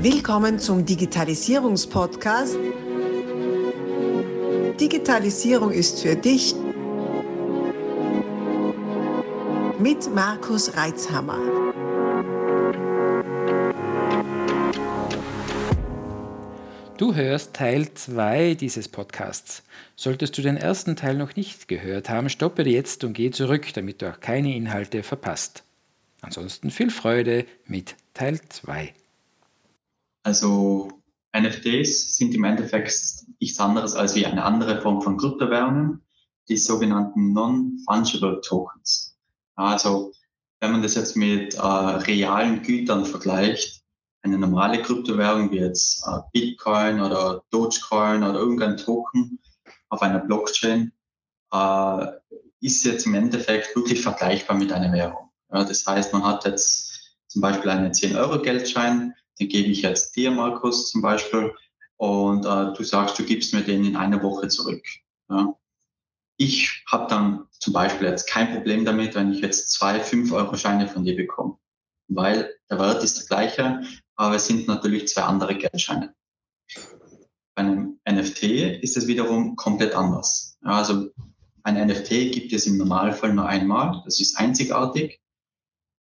Willkommen 0.00 0.60
zum 0.60 0.86
Digitalisierungspodcast. 0.86 2.56
Digitalisierung 4.80 5.72
ist 5.72 6.02
für 6.02 6.14
dich 6.14 6.54
mit 9.80 10.14
Markus 10.14 10.76
Reitzhammer. 10.76 11.40
Du 16.96 17.16
hörst 17.16 17.54
Teil 17.54 17.92
2 17.92 18.54
dieses 18.54 18.86
Podcasts. 18.86 19.64
Solltest 19.96 20.38
du 20.38 20.42
den 20.42 20.56
ersten 20.56 20.94
Teil 20.94 21.16
noch 21.16 21.34
nicht 21.34 21.66
gehört 21.66 22.08
haben, 22.08 22.28
stoppe 22.28 22.62
jetzt 22.62 23.02
und 23.02 23.14
geh 23.14 23.32
zurück, 23.32 23.66
damit 23.74 24.00
du 24.00 24.12
auch 24.12 24.20
keine 24.20 24.54
Inhalte 24.54 25.02
verpasst. 25.02 25.64
Ansonsten 26.20 26.70
viel 26.70 26.90
Freude 26.90 27.46
mit 27.66 27.96
Teil 28.14 28.40
2. 28.48 28.94
Also 30.28 30.90
NFTs 31.34 32.18
sind 32.18 32.34
im 32.34 32.44
Endeffekt 32.44 32.92
nichts 33.40 33.58
anderes 33.58 33.94
als 33.94 34.14
wie 34.14 34.26
eine 34.26 34.44
andere 34.44 34.82
Form 34.82 35.00
von 35.00 35.16
Kryptowährungen, 35.16 36.02
die 36.50 36.58
sogenannten 36.58 37.32
Non-Fungible 37.32 38.42
Tokens. 38.42 39.16
Also 39.54 40.12
wenn 40.60 40.72
man 40.72 40.82
das 40.82 40.96
jetzt 40.96 41.16
mit 41.16 41.54
äh, 41.54 41.60
realen 41.60 42.62
Gütern 42.62 43.06
vergleicht, 43.06 43.82
eine 44.20 44.36
normale 44.36 44.82
Kryptowährung 44.82 45.50
wie 45.50 45.60
jetzt 45.60 46.06
äh, 46.06 46.18
Bitcoin 46.34 47.00
oder 47.00 47.42
Dogecoin 47.50 48.22
oder 48.22 48.38
irgendein 48.38 48.76
Token 48.76 49.38
auf 49.88 50.02
einer 50.02 50.18
Blockchain, 50.18 50.92
äh, 51.54 52.06
ist 52.60 52.84
jetzt 52.84 53.06
im 53.06 53.14
Endeffekt 53.14 53.74
wirklich 53.74 54.02
vergleichbar 54.02 54.58
mit 54.58 54.72
einer 54.72 54.92
Währung. 54.92 55.30
Ja, 55.50 55.64
das 55.64 55.86
heißt, 55.86 56.12
man 56.12 56.22
hat 56.22 56.44
jetzt 56.44 57.16
zum 57.28 57.40
Beispiel 57.40 57.70
einen 57.70 57.92
10-Euro-Geldschein, 57.92 59.14
den 59.38 59.48
gebe 59.48 59.68
ich 59.68 59.82
jetzt 59.82 60.16
dir, 60.16 60.30
Markus, 60.30 60.90
zum 60.90 61.02
Beispiel, 61.02 61.54
und 61.96 62.44
äh, 62.44 62.72
du 62.74 62.84
sagst, 62.84 63.18
du 63.18 63.24
gibst 63.24 63.52
mir 63.52 63.62
den 63.62 63.84
in 63.84 63.96
einer 63.96 64.22
Woche 64.22 64.48
zurück. 64.48 64.84
Ja. 65.28 65.54
Ich 66.36 66.84
habe 66.90 67.08
dann 67.08 67.46
zum 67.50 67.72
Beispiel 67.72 68.06
jetzt 68.06 68.28
kein 68.28 68.52
Problem 68.54 68.84
damit, 68.84 69.16
wenn 69.16 69.32
ich 69.32 69.40
jetzt 69.40 69.72
zwei 69.72 70.00
5-Euro-Scheine 70.00 70.86
von 70.86 71.04
dir 71.04 71.16
bekomme, 71.16 71.58
weil 72.06 72.54
der 72.70 72.78
Wert 72.78 73.02
ist 73.02 73.18
der 73.18 73.26
gleiche, 73.26 73.82
aber 74.14 74.36
es 74.36 74.46
sind 74.46 74.68
natürlich 74.68 75.08
zwei 75.08 75.22
andere 75.22 75.56
Geldscheine. 75.56 76.14
Bei 77.56 77.62
einem 77.62 77.98
NFT 78.08 78.44
ist 78.82 78.96
es 78.96 79.08
wiederum 79.08 79.56
komplett 79.56 79.94
anders. 79.94 80.56
Ja, 80.64 80.78
also 80.78 81.10
ein 81.64 81.86
NFT 81.86 82.08
gibt 82.32 82.52
es 82.52 82.66
im 82.66 82.78
Normalfall 82.78 83.34
nur 83.34 83.46
einmal, 83.46 84.00
das 84.04 84.20
ist 84.20 84.38
einzigartig. 84.38 85.20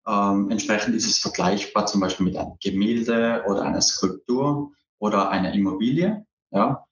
Ähm, 0.08 0.52
entsprechend 0.52 0.96
ist 0.96 1.08
es 1.08 1.18
vergleichbar 1.18 1.86
zum 1.86 2.02
Beispiel 2.02 2.26
mit 2.26 2.38
einem 2.38 2.58
Gemälde 2.62 3.44
oder 3.48 3.64
einer 3.64 3.82
Skulptur 3.82 4.72
oder 5.00 5.30
einer 5.30 5.54
Immobilie. 5.54 6.26
Ja? 6.52 6.86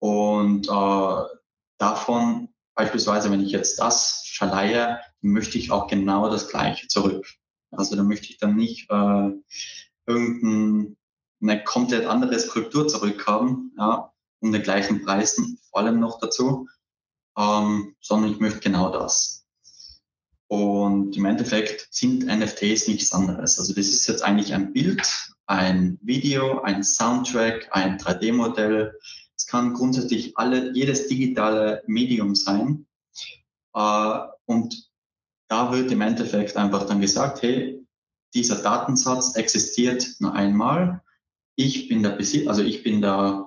Und 0.00 0.68
äh, 0.68 1.36
davon 1.78 2.48
beispielsweise, 2.74 3.30
wenn 3.30 3.42
ich 3.42 3.52
jetzt 3.52 3.78
das 3.78 4.24
verleihe, 4.36 5.00
möchte 5.20 5.58
ich 5.58 5.70
auch 5.70 5.86
genau 5.86 6.30
das 6.30 6.48
Gleiche 6.48 6.88
zurück. 6.88 7.26
Also 7.70 7.94
da 7.94 8.02
möchte 8.02 8.28
ich 8.30 8.38
dann 8.38 8.56
nicht 8.56 8.90
äh, 8.90 9.30
irgendeine 10.06 11.64
komplett 11.64 12.06
andere 12.06 12.38
Skulptur 12.38 12.88
zurückhaben, 12.88 13.74
ja, 13.78 14.12
um 14.40 14.52
den 14.52 14.62
gleichen 14.62 15.04
Preisen, 15.04 15.58
vor 15.70 15.80
allem 15.82 16.00
noch 16.00 16.18
dazu, 16.20 16.68
ähm, 17.38 17.94
sondern 18.00 18.32
ich 18.32 18.40
möchte 18.40 18.60
genau 18.60 18.90
das. 18.90 19.39
Und 20.50 21.16
im 21.16 21.26
Endeffekt 21.26 21.86
sind 21.92 22.26
NFTs 22.26 22.88
nichts 22.88 23.12
anderes. 23.12 23.56
Also 23.56 23.72
das 23.72 23.86
ist 23.86 24.08
jetzt 24.08 24.22
eigentlich 24.22 24.52
ein 24.52 24.72
Bild, 24.72 25.00
ein 25.46 25.96
Video, 26.02 26.60
ein 26.62 26.82
Soundtrack, 26.82 27.68
ein 27.70 27.98
3D-Modell. 27.98 28.92
Es 29.36 29.46
kann 29.46 29.74
grundsätzlich 29.74 30.36
alle, 30.36 30.72
jedes 30.72 31.06
digitale 31.06 31.84
Medium 31.86 32.34
sein. 32.34 32.84
Äh, 33.76 34.18
und 34.46 34.90
da 35.46 35.70
wird 35.70 35.92
im 35.92 36.00
Endeffekt 36.00 36.56
einfach 36.56 36.84
dann 36.84 37.00
gesagt, 37.00 37.42
hey, 37.42 37.86
dieser 38.34 38.60
Datensatz 38.60 39.36
existiert 39.36 40.04
nur 40.18 40.34
einmal. 40.34 41.00
Ich 41.54 41.88
bin 41.88 42.02
der 42.02 42.10
Besitzer, 42.10 42.50
also 42.50 42.64
ich 42.64 42.82
bin 42.82 43.00
der 43.00 43.46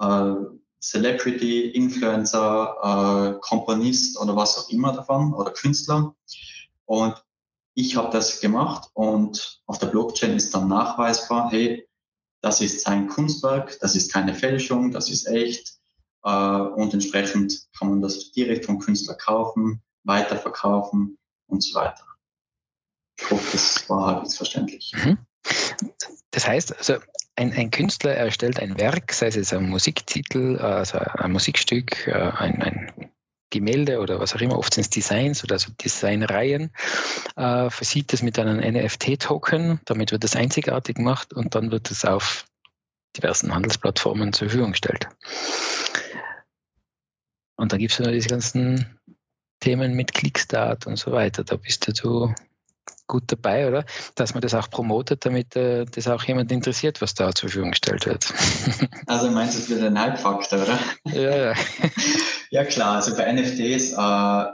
äh, 0.00 0.34
Celebrity, 0.80 1.70
Influencer, 1.70 3.36
äh, 3.36 3.40
Komponist 3.40 4.18
oder 4.18 4.36
was 4.36 4.58
auch 4.58 4.70
immer 4.70 4.92
davon 4.92 5.34
oder 5.34 5.50
Künstler. 5.50 6.14
Und 6.86 7.22
ich 7.74 7.96
habe 7.96 8.10
das 8.10 8.40
gemacht 8.40 8.88
und 8.94 9.62
auf 9.66 9.78
der 9.78 9.86
Blockchain 9.86 10.36
ist 10.36 10.54
dann 10.54 10.68
nachweisbar, 10.68 11.50
hey, 11.50 11.88
das 12.40 12.60
ist 12.60 12.82
sein 12.82 13.08
Kunstwerk, 13.08 13.78
das 13.80 13.96
ist 13.96 14.12
keine 14.12 14.34
Fälschung, 14.34 14.92
das 14.92 15.10
ist 15.10 15.26
echt. 15.26 15.78
Äh, 16.24 16.30
und 16.30 16.94
entsprechend 16.94 17.68
kann 17.78 17.90
man 17.90 18.00
das 18.00 18.32
direkt 18.32 18.66
vom 18.66 18.78
Künstler 18.78 19.14
kaufen, 19.14 19.82
weiterverkaufen 20.04 21.18
und 21.46 21.62
so 21.62 21.74
weiter. 21.74 22.04
Ich 23.20 23.30
hoffe, 23.30 23.48
das 23.52 23.88
war 23.88 24.06
halbwegs 24.06 24.36
verständlich. 24.36 24.92
Mhm. 24.94 25.18
Das 26.30 26.46
heißt, 26.46 26.76
also 26.76 26.96
ein, 27.36 27.52
ein, 27.52 27.70
Künstler 27.70 28.14
erstellt 28.14 28.60
ein 28.60 28.78
Werk, 28.78 29.12
sei 29.12 29.28
es 29.28 29.52
ein 29.52 29.68
Musiktitel, 29.68 30.56
also 30.58 30.98
ein 30.98 31.32
Musikstück, 31.32 32.06
äh, 32.06 32.12
ein, 32.12 32.62
ein 32.62 33.10
Gemälde 33.50 34.00
oder 34.00 34.20
was 34.20 34.34
auch 34.34 34.40
immer, 34.40 34.58
oft 34.58 34.74
sind 34.74 34.82
es 34.82 34.90
Designs 34.90 35.42
oder 35.42 35.58
so 35.58 35.70
Designreihen, 35.72 36.70
äh, 37.36 37.70
versieht 37.70 38.12
das 38.12 38.22
mit 38.22 38.38
einem 38.38 38.58
NFT-Token, 38.58 39.80
damit 39.86 40.12
wird 40.12 40.24
das 40.24 40.36
einzigartig 40.36 40.96
gemacht 40.96 41.32
und 41.32 41.54
dann 41.54 41.70
wird 41.70 41.90
es 41.90 42.04
auf 42.04 42.44
diversen 43.16 43.54
Handelsplattformen 43.54 44.32
zur 44.32 44.48
Verfügung 44.48 44.72
gestellt. 44.72 45.08
Und 47.56 47.72
dann 47.72 47.78
gibt 47.78 47.92
es 47.92 47.98
ja 47.98 48.10
diese 48.10 48.28
ganzen 48.28 48.98
Themen 49.60 49.94
mit 49.94 50.14
Clickstart 50.14 50.86
und 50.86 50.96
so 50.96 51.10
weiter. 51.10 51.42
Da 51.42 51.56
bist 51.56 51.88
du 51.88 52.32
gut 53.06 53.24
dabei, 53.26 53.66
oder? 53.68 53.84
Dass 54.14 54.34
man 54.34 54.40
das 54.40 54.54
auch 54.54 54.70
promotet, 54.70 55.24
damit 55.24 55.56
äh, 55.56 55.84
das 55.86 56.08
auch 56.08 56.22
jemand 56.24 56.52
interessiert, 56.52 57.00
was 57.00 57.14
da 57.14 57.32
zur 57.32 57.48
Verfügung 57.48 57.70
gestellt 57.70 58.06
wird. 58.06 58.32
also 59.06 59.30
meinst 59.30 59.56
du 59.56 59.62
es 59.62 59.70
wieder 59.70 59.86
ein 59.86 59.98
Hype-Faktor, 59.98 60.62
oder? 60.62 60.78
Ja, 61.04 61.36
ja. 61.36 61.54
ja 62.50 62.64
klar, 62.64 62.96
also 62.96 63.16
bei 63.16 63.32
NFTs 63.32 63.92
äh, 63.92 64.44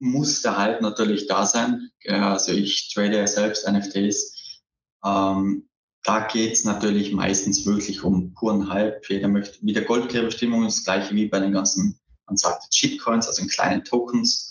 muss 0.00 0.42
der 0.42 0.56
Hype 0.56 0.80
natürlich 0.80 1.26
da 1.26 1.46
sein. 1.46 1.90
Also 2.08 2.52
ich 2.52 2.92
trade 2.92 3.16
ja 3.16 3.26
selbst 3.26 3.70
NFTs. 3.70 4.60
Ähm, 5.04 5.68
da 6.02 6.26
geht 6.26 6.54
es 6.54 6.64
natürlich 6.64 7.12
meistens 7.12 7.66
wirklich 7.66 8.02
um 8.02 8.32
puren 8.32 8.70
Hype. 8.70 9.08
Jeder 9.08 9.28
möchte, 9.28 9.58
wie 9.60 9.74
der 9.74 9.84
Goldgräberstimmung 9.84 10.66
ist 10.66 10.78
das 10.78 10.84
gleiche 10.84 11.14
wie 11.14 11.26
bei 11.26 11.40
den 11.40 11.52
ganzen, 11.52 12.00
man 12.26 12.36
sagt 12.36 12.74
Shitcoins, 12.74 13.26
also 13.28 13.42
in 13.42 13.48
kleinen 13.48 13.84
Tokens. 13.84 14.50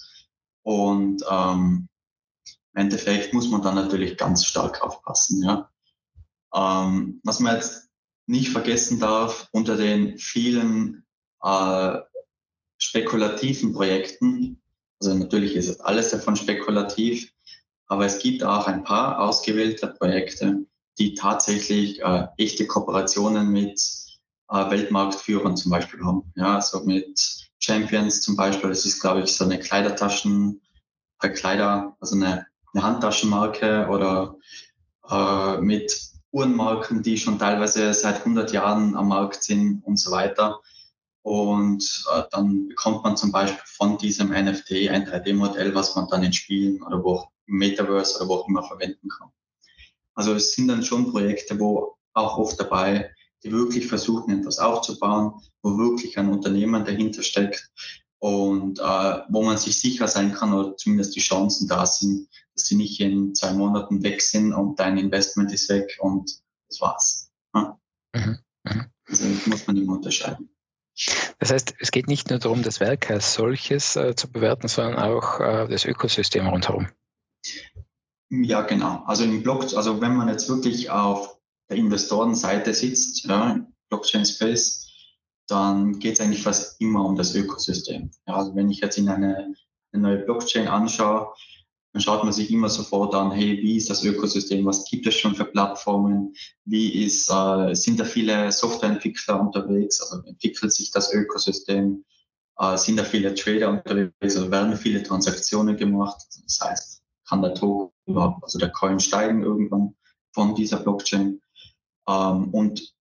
Und 0.61 1.23
ähm, 1.29 1.88
im 2.73 2.81
Endeffekt 2.81 3.33
muss 3.33 3.49
man 3.49 3.61
dann 3.61 3.75
natürlich 3.75 4.17
ganz 4.17 4.45
stark 4.45 4.81
aufpassen. 4.81 5.43
Ja. 5.43 5.69
Ähm, 6.53 7.21
was 7.23 7.39
man 7.39 7.55
jetzt 7.55 7.89
nicht 8.27 8.49
vergessen 8.49 8.99
darf, 8.99 9.49
unter 9.51 9.75
den 9.75 10.17
vielen 10.17 11.05
äh, 11.41 11.97
spekulativen 12.77 13.73
Projekten, 13.73 14.61
also 15.01 15.13
natürlich 15.15 15.55
ist 15.55 15.69
es 15.69 15.79
alles 15.79 16.11
davon 16.11 16.35
spekulativ, 16.35 17.31
aber 17.87 18.05
es 18.05 18.19
gibt 18.19 18.43
auch 18.43 18.67
ein 18.67 18.83
paar 18.83 19.19
ausgewählte 19.19 19.87
Projekte, 19.87 20.65
die 20.99 21.15
tatsächlich 21.15 22.01
äh, 22.01 22.27
echte 22.37 22.67
Kooperationen 22.67 23.49
mit 23.49 23.81
äh, 24.49 24.69
Weltmarktführern 24.69 25.57
zum 25.57 25.71
Beispiel 25.71 26.03
haben. 26.03 26.31
Ja, 26.35 26.55
also 26.55 26.83
mit 26.83 27.49
Champions 27.59 28.21
zum 28.21 28.35
Beispiel, 28.35 28.69
das 28.69 28.85
ist, 28.85 28.99
glaube 28.99 29.21
ich, 29.21 29.35
so 29.35 29.45
eine 29.45 29.59
Kleidertaschen, 29.59 30.61
äh, 31.21 31.29
Kleider, 31.29 31.97
also 31.99 32.15
eine 32.15 32.45
eine 32.73 32.83
Handtaschenmarke 32.83 33.87
oder 33.89 34.35
äh, 35.09 35.57
mit 35.61 35.91
Uhrenmarken, 36.31 37.01
die 37.01 37.17
schon 37.17 37.39
teilweise 37.39 37.93
seit 37.93 38.19
100 38.19 38.51
Jahren 38.51 38.95
am 38.95 39.07
Markt 39.07 39.43
sind 39.43 39.81
und 39.83 39.97
so 39.97 40.11
weiter. 40.11 40.59
Und 41.21 42.05
äh, 42.13 42.23
dann 42.31 42.67
bekommt 42.69 43.03
man 43.03 43.17
zum 43.17 43.31
Beispiel 43.31 43.59
von 43.65 43.97
diesem 43.97 44.29
NFT 44.29 44.89
ein 44.89 45.07
3D-Modell, 45.07 45.73
was 45.75 45.95
man 45.95 46.07
dann 46.07 46.23
in 46.23 46.33
Spielen 46.33 46.81
oder 46.83 47.03
wo 47.03 47.25
im 47.47 47.55
Metaverse 47.55 48.17
oder 48.17 48.29
wo 48.29 48.33
auch 48.35 48.47
immer 48.47 48.63
verwenden 48.63 49.09
kann. 49.09 49.29
Also 50.13 50.33
es 50.33 50.53
sind 50.53 50.67
dann 50.67 50.83
schon 50.83 51.11
Projekte, 51.11 51.59
wo 51.59 51.97
auch 52.13 52.37
oft 52.37 52.59
dabei, 52.59 53.11
die 53.43 53.51
wirklich 53.51 53.87
versuchen, 53.87 54.39
etwas 54.39 54.59
aufzubauen, 54.59 55.33
wo 55.61 55.77
wirklich 55.77 56.17
ein 56.17 56.29
Unternehmen 56.29 56.85
dahinter 56.85 57.23
steckt 57.23 57.71
und 58.19 58.79
äh, 58.79 59.19
wo 59.29 59.43
man 59.43 59.57
sich 59.57 59.79
sicher 59.79 60.07
sein 60.07 60.33
kann 60.33 60.53
oder 60.53 60.75
zumindest 60.75 61.15
die 61.15 61.21
Chancen 61.21 61.67
da 61.67 61.85
sind, 61.85 62.27
dass 62.59 62.67
sie 62.67 62.75
nicht 62.75 62.99
in 62.99 63.33
zwei 63.33 63.53
Monaten 63.53 64.03
weg 64.03 64.21
sind 64.21 64.53
und 64.53 64.79
dein 64.79 64.97
Investment 64.97 65.51
ist 65.53 65.69
weg 65.69 65.97
und 66.01 66.41
das 66.67 66.81
war's. 66.81 67.31
Ja? 67.55 67.79
Mhm. 68.13 68.39
Mhm. 68.63 68.85
Also 69.07 69.25
muss 69.45 69.65
man 69.65 69.77
immer 69.77 69.93
unterscheiden. 69.93 70.49
Das 71.39 71.51
heißt, 71.51 71.75
es 71.79 71.91
geht 71.91 72.07
nicht 72.07 72.29
nur 72.29 72.39
darum, 72.39 72.61
das 72.61 72.81
Werk 72.81 73.09
als 73.09 73.33
solches 73.33 73.95
äh, 73.95 74.15
zu 74.15 74.29
bewerten, 74.29 74.67
sondern 74.67 74.99
auch 74.99 75.39
äh, 75.39 75.67
das 75.69 75.85
Ökosystem 75.85 76.47
rundherum. 76.47 76.89
Ja, 78.29 78.61
genau. 78.61 79.03
Also 79.05 79.23
im 79.23 79.41
Block, 79.41 79.73
also 79.73 80.01
wenn 80.01 80.17
man 80.17 80.27
jetzt 80.27 80.49
wirklich 80.49 80.89
auf 80.89 81.39
der 81.69 81.77
Investorenseite 81.77 82.73
sitzt, 82.73 83.23
ja, 83.25 83.65
Blockchain 83.89 84.25
Space, 84.25 84.87
dann 85.47 85.97
geht 85.99 86.15
es 86.15 86.21
eigentlich 86.21 86.43
fast 86.43 86.79
immer 86.81 87.05
um 87.05 87.15
das 87.15 87.33
Ökosystem. 87.33 88.11
Ja, 88.27 88.35
also 88.35 88.53
wenn 88.55 88.69
ich 88.69 88.81
jetzt 88.81 88.97
in 88.97 89.07
eine, 89.07 89.53
eine 89.93 90.01
neue 90.01 90.17
Blockchain 90.19 90.67
anschaue, 90.67 91.33
dann 91.91 92.01
schaut 92.01 92.23
man 92.23 92.33
sich 92.33 92.51
immer 92.51 92.69
sofort 92.69 93.15
an, 93.15 93.31
hey, 93.31 93.57
wie 93.61 93.77
ist 93.77 93.89
das 93.89 94.03
Ökosystem, 94.03 94.65
was 94.65 94.85
gibt 94.85 95.07
es 95.07 95.15
schon 95.15 95.35
für 95.35 95.45
Plattformen, 95.45 96.33
wie 96.65 97.03
ist, 97.03 97.29
äh, 97.29 97.73
sind 97.73 97.99
da 97.99 98.05
viele 98.05 98.51
Softwareentwickler 98.51 99.39
unterwegs, 99.39 99.99
also 100.01 100.23
entwickelt 100.27 100.71
sich 100.71 100.91
das 100.91 101.13
Ökosystem, 101.13 102.05
äh, 102.59 102.77
sind 102.77 102.97
da 102.97 103.03
viele 103.03 103.33
Trader 103.33 103.69
unterwegs, 103.69 104.13
also 104.21 104.51
werden 104.51 104.77
viele 104.77 105.01
Transaktionen 105.01 105.77
gemacht, 105.77 106.17
das 106.43 106.59
heißt, 106.61 107.01
kann 107.27 107.41
der 107.41 107.53
Token 107.55 107.93
überhaupt, 108.05 108.43
also 108.43 108.59
der 108.59 108.71
Coin 108.71 108.99
steigen 108.99 109.43
irgendwann 109.43 109.95
von 110.31 110.55
dieser 110.55 110.77
Blockchain? 110.77 111.41
Ähm, 112.07 112.49
und 112.53 112.93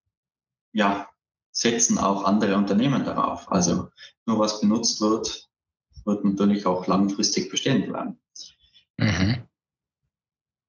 ja, 0.72 1.08
setzen 1.50 1.98
auch 1.98 2.24
andere 2.24 2.56
Unternehmen 2.56 3.04
darauf. 3.04 3.50
Also 3.50 3.88
nur 4.26 4.38
was 4.38 4.60
benutzt 4.60 5.00
wird, 5.00 5.48
wird 6.04 6.24
natürlich 6.24 6.66
auch 6.66 6.86
langfristig 6.86 7.50
bestehen 7.50 7.86
bleiben. 7.86 8.20
Mhm. 8.98 9.42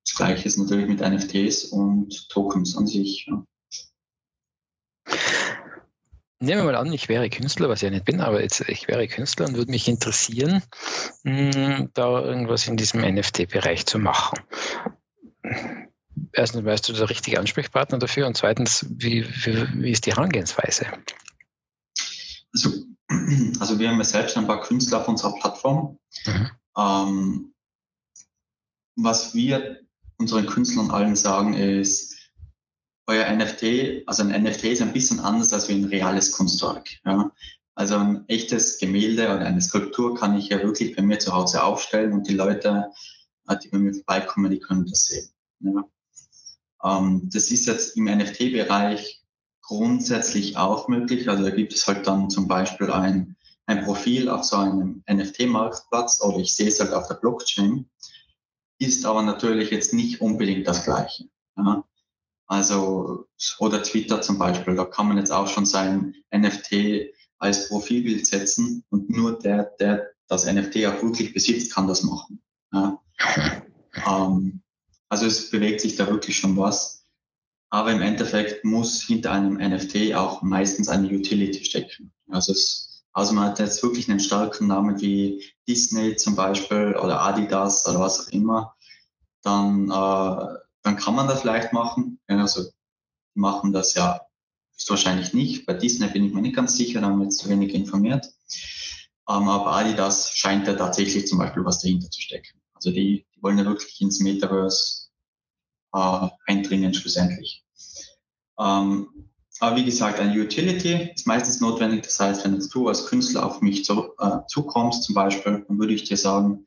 Das 0.05 0.15
gleiche 0.15 0.47
ist 0.47 0.57
natürlich 0.57 0.87
mit 0.87 1.01
NFTs 1.01 1.65
und 1.65 2.29
Tokens 2.29 2.75
an 2.77 2.87
sich. 2.87 3.27
Ja. 3.27 3.45
Nehmen 6.41 6.61
wir 6.61 6.71
mal 6.71 6.75
an, 6.75 6.93
ich 6.93 7.09
wäre 7.09 7.29
Künstler, 7.29 7.67
was 7.67 7.79
ich 7.79 7.83
ja 7.83 7.89
nicht 7.89 8.05
bin, 8.05 8.21
aber 8.21 8.41
jetzt 8.41 8.61
ich 8.69 8.87
wäre 8.87 9.07
Künstler 9.07 9.47
und 9.47 9.57
würde 9.57 9.71
mich 9.71 9.89
interessieren, 9.89 10.63
hm, 11.25 11.89
da 11.93 12.21
irgendwas 12.21 12.65
in 12.67 12.77
diesem 12.77 13.01
NFT-Bereich 13.01 13.85
zu 13.85 13.99
machen. 13.99 14.39
Erstens, 16.31 16.63
weißt 16.63 16.87
du 16.87 16.93
der 16.93 17.09
richtige 17.09 17.39
Ansprechpartner 17.39 17.97
dafür? 17.97 18.25
Und 18.25 18.37
zweitens, 18.37 18.85
wie, 18.89 19.25
wie, 19.43 19.83
wie 19.83 19.91
ist 19.91 20.05
die 20.05 20.11
Herangehensweise? 20.11 20.85
Also, 22.53 22.69
also, 23.59 23.77
wir 23.77 23.89
haben 23.89 23.97
ja 23.97 24.03
selbst 24.03 24.37
ein 24.37 24.47
paar 24.47 24.61
Künstler 24.61 25.01
auf 25.01 25.07
unserer 25.07 25.33
Plattform. 25.35 25.99
Mhm. 26.25 26.51
Ähm, 26.77 27.53
was 29.03 29.33
wir 29.33 29.79
unseren 30.17 30.45
Künstlern 30.45 30.91
allen 30.91 31.15
sagen 31.15 31.53
ist, 31.53 32.17
euer 33.07 33.25
NFT, 33.31 34.03
also 34.05 34.23
ein 34.23 34.43
NFT 34.43 34.65
ist 34.65 34.81
ein 34.81 34.93
bisschen 34.93 35.19
anders 35.19 35.51
als 35.51 35.67
wie 35.67 35.73
ein 35.73 35.85
reales 35.85 36.31
Kunstwerk. 36.31 36.89
Ja. 37.05 37.31
Also 37.73 37.95
ein 37.95 38.25
echtes 38.27 38.77
Gemälde 38.77 39.23
oder 39.23 39.45
eine 39.45 39.61
Skulptur 39.61 40.15
kann 40.15 40.37
ich 40.37 40.49
ja 40.49 40.61
wirklich 40.61 40.95
bei 40.95 41.01
mir 41.01 41.17
zu 41.17 41.33
Hause 41.33 41.63
aufstellen 41.63 42.13
und 42.13 42.27
die 42.27 42.35
Leute, 42.35 42.91
äh, 43.47 43.57
die 43.57 43.69
bei 43.69 43.79
mir 43.79 43.93
vorbeikommen, 43.93 44.51
die 44.51 44.59
können 44.59 44.85
das 44.85 45.05
sehen. 45.05 45.29
Ja. 45.61 45.85
Ähm, 46.83 47.29
das 47.33 47.49
ist 47.51 47.65
jetzt 47.65 47.97
im 47.97 48.05
NFT-Bereich 48.05 49.23
grundsätzlich 49.61 50.57
auch 50.57 50.87
möglich. 50.87 51.29
Also 51.29 51.43
da 51.43 51.49
gibt 51.49 51.73
es 51.73 51.87
halt 51.87 52.05
dann 52.05 52.29
zum 52.29 52.47
Beispiel 52.47 52.91
ein, 52.91 53.37
ein 53.65 53.85
Profil 53.85 54.29
auf 54.29 54.43
so 54.43 54.57
einem 54.57 55.03
NFT-Marktplatz 55.09 56.21
oder 56.21 56.37
ich 56.37 56.55
sehe 56.55 56.67
es 56.67 56.79
halt 56.79 56.93
auf 56.93 57.07
der 57.07 57.15
Blockchain, 57.15 57.89
ist 58.79 59.05
aber 59.05 59.21
natürlich 59.21 59.69
jetzt 59.71 59.93
nicht 59.93 60.21
unbedingt 60.21 60.67
das 60.67 60.83
Gleiche. 60.83 61.29
Ja. 61.57 61.83
Also, 62.47 63.27
oder 63.59 63.83
Twitter 63.83 64.21
zum 64.21 64.39
Beispiel, 64.39 64.75
da 64.75 64.85
kann 64.85 65.07
man 65.07 65.17
jetzt 65.17 65.31
auch 65.31 65.47
schon 65.47 65.65
sein 65.65 66.15
NFT 66.35 67.13
als 67.37 67.69
Profilbild 67.69 68.25
setzen 68.25 68.83
und 68.89 69.09
nur 69.09 69.37
der, 69.37 69.65
der 69.79 70.09
das 70.27 70.45
NFT 70.45 70.85
auch 70.87 71.01
wirklich 71.03 71.33
besitzt, 71.33 71.73
kann 71.73 71.87
das 71.87 72.03
machen. 72.03 72.41
Ja. 72.73 72.99
Ähm, 74.07 74.61
also 75.09 75.25
es 75.25 75.49
bewegt 75.49 75.81
sich 75.81 75.95
da 75.95 76.07
wirklich 76.07 76.37
schon 76.37 76.55
was. 76.55 77.03
Aber 77.71 77.91
im 77.91 78.01
Endeffekt 78.01 78.63
muss 78.63 79.01
hinter 79.01 79.31
einem 79.31 79.55
NFT 79.55 80.13
auch 80.13 80.43
meistens 80.43 80.89
eine 80.89 81.09
Utility 81.09 81.65
stecken. 81.65 82.13
Also, 82.29 82.51
es, 82.51 82.88
also 83.13 83.33
man 83.33 83.45
hat 83.45 83.59
jetzt 83.59 83.81
wirklich 83.83 84.09
einen 84.09 84.19
starken 84.19 84.67
Namen 84.67 84.99
wie 85.01 85.43
Disney 85.67 86.15
zum 86.15 86.35
Beispiel 86.35 86.95
oder 86.95 87.21
Adidas 87.21 87.87
oder 87.87 87.99
was 87.99 88.27
auch 88.27 88.31
immer, 88.31 88.75
dann, 89.41 89.85
äh, 89.89 90.59
dann 90.83 90.95
kann 90.95 91.15
man 91.15 91.27
das 91.27 91.41
vielleicht 91.41 91.73
machen. 91.73 92.19
Also 92.27 92.69
machen 93.33 93.73
das 93.73 93.93
ja 93.93 94.21
wahrscheinlich 94.87 95.33
nicht. 95.33 95.65
Bei 95.65 95.73
Disney 95.73 96.07
bin 96.07 96.25
ich 96.25 96.33
mir 96.33 96.41
nicht 96.41 96.55
ganz 96.55 96.77
sicher, 96.77 97.01
da 97.01 97.07
haben 97.07 97.19
wir 97.19 97.25
jetzt 97.25 97.39
zu 97.39 97.49
wenig 97.49 97.73
informiert. 97.73 98.25
Ähm, 99.27 99.47
aber 99.47 99.73
Adidas 99.73 100.31
scheint 100.33 100.67
ja 100.67 100.73
tatsächlich 100.73 101.27
zum 101.27 101.39
Beispiel 101.39 101.65
was 101.65 101.79
dahinter 101.79 102.09
zu 102.09 102.21
stecken. 102.21 102.59
Also 102.73 102.91
die, 102.91 103.25
die 103.35 103.43
wollen 103.43 103.57
ja 103.57 103.65
wirklich 103.65 103.99
ins 104.01 104.19
Metaverse 104.19 105.09
äh, 105.93 106.27
eindringen 106.47 106.93
schlussendlich. 106.93 107.63
Ähm, 108.57 109.28
aber 109.59 109.75
wie 109.75 109.85
gesagt, 109.85 110.19
eine 110.19 110.39
Utility 110.39 111.11
ist 111.15 111.27
meistens 111.27 111.59
notwendig. 111.59 112.03
Das 112.03 112.19
heißt, 112.19 112.45
wenn 112.45 112.59
du 112.59 112.87
als 112.87 113.05
Künstler 113.05 113.45
auf 113.45 113.61
mich 113.61 113.85
zu, 113.85 114.13
äh, 114.19 114.39
zukommst, 114.47 115.03
zum 115.03 115.15
Beispiel, 115.15 115.65
dann 115.67 115.79
würde 115.79 115.93
ich 115.93 116.05
dir 116.05 116.17
sagen, 116.17 116.65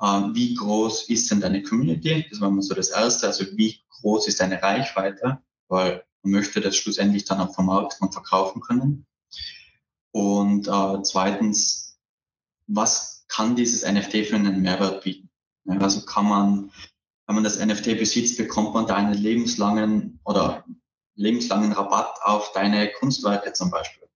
äh, 0.00 0.04
wie 0.32 0.54
groß 0.54 1.08
ist 1.08 1.30
denn 1.30 1.40
deine 1.40 1.62
Community? 1.62 2.26
Das 2.30 2.40
war 2.40 2.50
mal 2.50 2.62
so 2.62 2.74
das 2.74 2.90
Erste. 2.90 3.26
Also 3.26 3.44
wie 3.56 3.80
groß 4.00 4.28
ist 4.28 4.40
deine 4.40 4.62
Reichweite? 4.62 5.38
Weil 5.68 6.04
man 6.22 6.32
möchte 6.32 6.60
das 6.60 6.76
schlussendlich 6.76 7.24
dann 7.24 7.40
auch 7.40 7.54
vermarkten 7.54 8.06
und 8.06 8.12
verkaufen 8.12 8.60
können. 8.60 9.06
Und 10.10 10.66
äh, 10.66 11.02
zweitens, 11.02 11.98
was 12.66 13.24
kann 13.28 13.56
dieses 13.56 13.84
NFT 13.84 14.26
für 14.26 14.36
einen 14.36 14.62
Mehrwert 14.62 15.04
bieten? 15.04 15.30
Also 15.66 16.04
kann 16.04 16.26
man 16.26 16.70
wenn 17.28 17.34
man 17.34 17.44
das 17.44 17.62
NFT 17.62 17.98
besitzt, 17.98 18.38
bekommt 18.38 18.72
man 18.72 18.86
da 18.86 18.96
einen 18.96 19.12
lebenslangen 19.12 20.18
oder 20.24 20.64
lebenslangen 21.18 21.72
Rabatt 21.72 22.20
auf 22.22 22.52
deine 22.52 22.90
Kunstwerke 22.92 23.52
zum 23.52 23.70
Beispiel. 23.70 24.08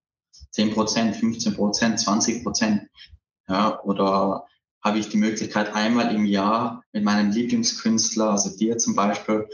10 0.53 0.73
Prozent, 0.73 1.17
15 1.17 1.55
Prozent, 1.55 2.01
20 2.01 2.43
Prozent. 2.43 2.89
Ja, 3.49 3.83
oder 3.83 4.47
habe 4.83 4.99
ich 4.99 5.09
die 5.09 5.17
Möglichkeit, 5.17 5.75
einmal 5.75 6.15
im 6.15 6.25
Jahr 6.25 6.83
mit 6.93 7.05
meinem 7.05 7.31
Lieblingskünstler, 7.31 8.31
also 8.31 8.57
dir 8.57 8.79
zum 8.79 8.95
Beispiel, 8.95 9.49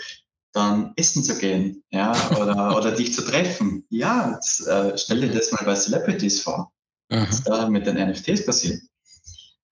dann 0.53 0.93
essen 0.97 1.23
zu 1.23 1.39
gehen, 1.39 1.85
ja, 1.91 2.13
oder, 2.41 2.77
oder 2.77 2.93
dich 2.93 3.15
zu 3.15 3.23
treffen. 3.23 3.85
Ja, 3.91 4.33
jetzt, 4.33 4.67
äh, 4.67 4.97
stell 4.97 5.21
dir 5.21 5.33
das 5.33 5.53
mal 5.53 5.65
bei 5.65 5.75
Celebrities 5.75 6.41
vor, 6.41 6.73
was 7.09 7.41
mhm. 7.41 7.45
da 7.45 7.69
mit 7.69 7.87
den 7.87 7.97
NFTs 7.97 8.47
passiert. 8.47 8.81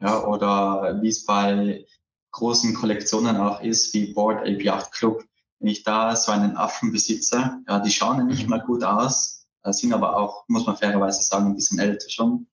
Ja, 0.00 0.24
oder 0.24 0.98
wie 1.02 1.08
es 1.08 1.24
bei 1.24 1.86
großen 2.32 2.74
Kollektionen 2.74 3.36
auch 3.38 3.62
ist, 3.62 3.94
wie 3.94 4.12
Board 4.12 4.40
Ape 4.40 4.62
Yacht 4.62 4.92
Club. 4.92 5.24
Wenn 5.58 5.68
ich 5.68 5.82
da 5.84 6.14
so 6.16 6.32
einen 6.32 6.56
Affen 6.56 6.92
besitze, 6.92 7.58
ja, 7.66 7.80
die 7.80 7.90
schauen 7.90 8.18
ja 8.18 8.24
nicht 8.24 8.44
mhm. 8.44 8.50
mal 8.50 8.60
gut 8.60 8.84
aus, 8.84 9.46
äh, 9.62 9.72
sind 9.72 9.92
aber 9.92 10.16
auch, 10.16 10.44
muss 10.48 10.66
man 10.66 10.76
fairerweise 10.76 11.22
sagen, 11.22 11.46
ein 11.46 11.54
bisschen 11.54 11.78
älter 11.78 12.08
schon. 12.08 12.46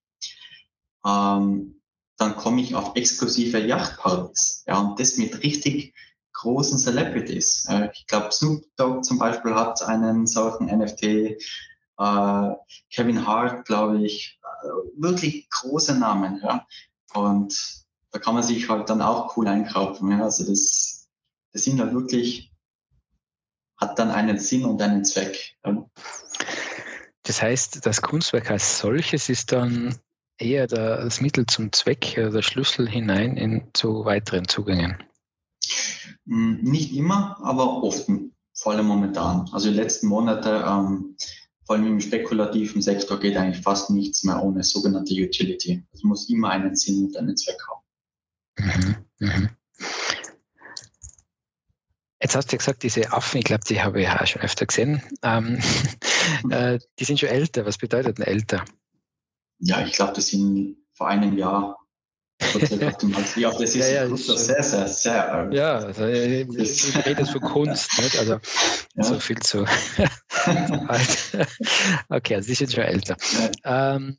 Ähm, 1.05 1.81
dann 2.17 2.35
komme 2.35 2.61
ich 2.61 2.75
auf 2.75 2.95
exklusive 2.95 3.59
Yachtpartys. 3.59 4.63
Ja, 4.67 4.79
und 4.79 4.99
das 4.99 5.17
mit 5.17 5.43
richtig 5.43 5.93
großen 6.33 6.77
Celebrities. 6.77 7.65
Äh, 7.69 7.89
ich 7.93 8.07
glaube, 8.07 8.31
Snoop 8.31 8.63
Dogg 8.77 9.03
zum 9.03 9.17
Beispiel 9.17 9.55
hat 9.55 9.81
einen 9.83 10.27
solchen 10.27 10.67
NFT. 10.67 11.03
Äh, 11.03 12.55
Kevin 12.91 13.27
Hart, 13.27 13.65
glaube 13.65 14.03
ich, 14.03 14.39
äh, 14.41 14.67
wirklich 14.95 15.49
große 15.49 15.97
Namen. 15.97 16.41
Ja. 16.43 16.65
Und 17.13 17.83
da 18.11 18.19
kann 18.19 18.35
man 18.35 18.43
sich 18.43 18.69
halt 18.69 18.89
dann 18.89 19.01
auch 19.01 19.35
cool 19.37 19.47
einkaufen. 19.47 20.11
Ja. 20.11 20.23
Also 20.23 20.45
das, 20.45 21.09
das 21.51 21.63
sind 21.63 21.79
halt 21.79 21.93
wirklich, 21.93 22.52
hat 23.83 23.99
dann 23.99 24.11
einen 24.11 24.39
Sinn 24.39 24.65
und 24.65 24.81
einen 24.81 25.03
Zweck. 25.03 25.55
Das 27.23 27.41
heißt, 27.41 27.85
das 27.85 28.01
Kunstwerk 28.01 28.49
als 28.49 28.79
solches 28.79 29.29
ist 29.29 29.51
dann 29.51 29.95
eher 30.37 30.67
der, 30.67 31.03
das 31.03 31.21
Mittel 31.21 31.45
zum 31.45 31.71
Zweck, 31.71 32.15
der 32.15 32.41
Schlüssel 32.41 32.89
hinein 32.89 33.37
in, 33.37 33.67
zu 33.73 34.05
weiteren 34.05 34.47
Zugängen? 34.47 35.03
Hm, 36.25 36.61
nicht 36.61 36.95
immer, 36.95 37.37
aber 37.43 37.83
oft, 37.83 38.09
vor 38.53 38.71
allem 38.71 38.85
momentan. 38.85 39.49
Also 39.51 39.69
die 39.69 39.75
letzten 39.75 40.07
Monate, 40.07 40.63
ähm, 40.67 41.15
vor 41.65 41.75
allem 41.75 41.87
im 41.87 42.01
spekulativen 42.01 42.81
Sektor, 42.81 43.19
geht 43.19 43.37
eigentlich 43.37 43.63
fast 43.63 43.89
nichts 43.89 44.23
mehr 44.23 44.41
ohne 44.41 44.63
sogenannte 44.63 45.13
Utility. 45.13 45.83
Es 45.93 46.03
muss 46.03 46.29
immer 46.29 46.49
einen 46.49 46.75
Sinn 46.75 47.05
und 47.05 47.17
einen 47.17 47.37
Zweck 47.37 47.57
haben. 47.69 47.81
Mhm, 48.59 48.95
mhm. 49.19 49.49
Jetzt 52.23 52.37
hast 52.37 52.51
du 52.51 52.55
ja 52.55 52.59
gesagt, 52.59 52.83
diese 52.83 53.11
Affen, 53.11 53.39
ich 53.39 53.43
glaube, 53.43 53.65
die 53.67 53.81
habe 53.81 54.01
ich 54.01 54.07
auch 54.07 54.25
schon 54.25 54.41
öfter 54.41 54.65
gesehen, 54.65 55.03
ähm, 55.23 55.59
äh, 56.49 56.79
die 56.97 57.03
sind 57.03 57.19
schon 57.19 57.27
älter. 57.27 57.65
Was 57.65 57.77
bedeutet 57.77 58.17
denn 58.17 58.25
älter? 58.25 58.63
Ja, 59.59 59.85
ich 59.85 59.91
glaube, 59.91 60.13
das 60.13 60.27
sind 60.27 60.77
vor 60.93 61.09
einem 61.09 61.37
Jahr. 61.37 61.77
ja, 63.35 63.51
das 63.51 63.59
ist 63.59 63.75
ja, 63.75 64.05
ja, 64.05 64.15
sehr, 64.15 64.63
sehr, 64.63 64.87
sehr 64.87 65.33
alt. 65.33 65.53
Ja, 65.53 65.79
also, 65.79 66.05
ich, 66.07 66.95
ich 66.95 67.05
rede 67.05 67.25
von 67.25 67.41
Kunst, 67.41 67.97
nicht? 67.99 68.17
also 68.17 68.39
ja. 68.95 69.03
so 69.03 69.19
viel 69.19 69.39
zu 69.39 69.65
alt. 70.87 71.47
okay, 72.07 72.35
also 72.35 72.47
die 72.47 72.55
sind 72.55 72.71
schon 72.71 72.83
älter. 72.83 73.17
Ja. 73.65 73.95
Ähm, 73.95 74.17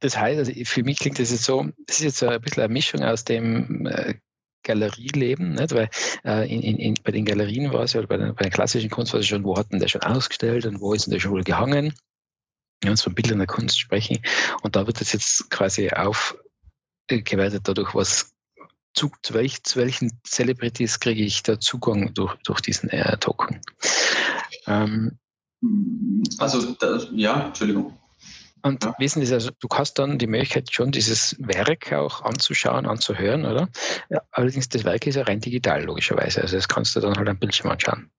das 0.00 0.18
heißt, 0.18 0.38
also 0.38 0.52
für 0.64 0.82
mich 0.82 0.98
klingt 0.98 1.18
das 1.20 1.30
jetzt 1.30 1.44
so, 1.44 1.64
das 1.86 1.98
ist 1.98 2.04
jetzt 2.04 2.18
so 2.18 2.28
ein 2.28 2.40
bisschen 2.40 2.62
eine 2.64 2.72
Mischung 2.72 3.02
aus 3.02 3.24
dem 3.24 3.86
äh, 3.86 4.14
Galerieleben, 4.64 5.54
nicht? 5.54 5.72
weil 5.72 5.88
äh, 6.24 6.52
in, 6.52 6.62
in, 6.62 6.94
bei 7.04 7.12
den 7.12 7.24
Galerien 7.24 7.72
war 7.72 7.84
es 7.84 7.92
ja, 7.92 8.02
bei, 8.02 8.16
bei 8.16 8.42
der 8.42 8.50
klassischen 8.50 8.90
Kunst 8.90 9.12
war 9.12 9.20
es 9.20 9.26
schon, 9.26 9.44
wo 9.44 9.56
hat 9.56 9.70
denn 9.72 9.78
der 9.78 9.88
schon 9.88 10.02
ausgestellt 10.02 10.66
und 10.66 10.80
wo 10.80 10.92
ist 10.92 11.06
denn 11.06 11.12
der 11.12 11.20
schon 11.20 11.32
wohl 11.32 11.44
gehangen? 11.44 11.94
Wenn 12.80 12.88
wir 12.88 12.90
uns 12.90 13.02
von 13.02 13.14
Bildern 13.14 13.38
der 13.38 13.46
Kunst 13.46 13.78
sprechen. 13.78 14.18
Und 14.62 14.74
da 14.76 14.86
wird 14.86 15.00
das 15.00 15.12
jetzt 15.12 15.48
quasi 15.50 15.90
aufgewertet 15.90 17.62
dadurch, 17.64 17.94
was 17.94 18.34
zu, 18.94 19.10
zu, 19.22 19.34
welch, 19.34 19.62
zu 19.64 19.78
welchen 19.78 20.10
Celebrities 20.26 20.98
kriege 21.00 21.22
ich 21.22 21.42
da 21.42 21.58
Zugang 21.58 22.14
durch, 22.14 22.34
durch 22.44 22.60
diesen 22.60 22.88
äh, 22.90 23.16
Token. 23.18 23.60
Ähm, 24.66 25.18
also, 26.38 26.72
das, 26.74 27.08
ja, 27.12 27.46
Entschuldigung. 27.46 27.98
Und 28.64 28.82
ja. 28.82 28.94
wissen 28.98 29.24
Sie, 29.24 29.32
also 29.34 29.50
du 29.60 29.68
hast 29.74 29.98
dann 29.98 30.18
die 30.18 30.26
Möglichkeit, 30.26 30.72
schon 30.72 30.90
dieses 30.90 31.36
Werk 31.38 31.92
auch 31.92 32.22
anzuschauen, 32.22 32.86
anzuhören, 32.86 33.44
oder? 33.44 33.68
Ja, 34.08 34.22
allerdings, 34.30 34.70
das 34.70 34.84
Werk 34.84 35.06
ist 35.06 35.16
ja 35.16 35.22
rein 35.24 35.38
digital, 35.38 35.84
logischerweise. 35.84 36.40
Also 36.40 36.56
das 36.56 36.66
kannst 36.66 36.96
du 36.96 37.00
dann 37.00 37.14
halt 37.14 37.28
am 37.28 37.38
Bildschirm 37.38 37.70
anschauen. 37.70 38.10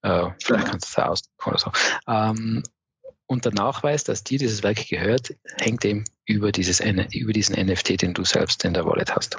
Äh, 0.00 0.30
vielleicht 0.42 0.68
kannst 0.68 0.86
du 0.86 1.02
es 1.02 1.06
ausdrucken 1.06 1.50
oder 1.50 1.58
so. 1.58 1.70
Ähm, 2.08 2.62
und 3.26 3.44
der 3.44 3.52
Nachweis, 3.52 4.04
dass 4.04 4.24
dir 4.24 4.38
dieses 4.38 4.62
Werk 4.62 4.88
gehört, 4.88 5.34
hängt 5.58 5.84
eben 5.84 6.04
über, 6.24 6.50
dieses, 6.50 6.80
über 6.80 7.32
diesen 7.34 7.56
NFT, 7.56 8.00
den 8.00 8.14
du 8.14 8.24
selbst 8.24 8.64
in 8.64 8.72
der 8.72 8.86
Wallet 8.86 9.14
hast. 9.14 9.36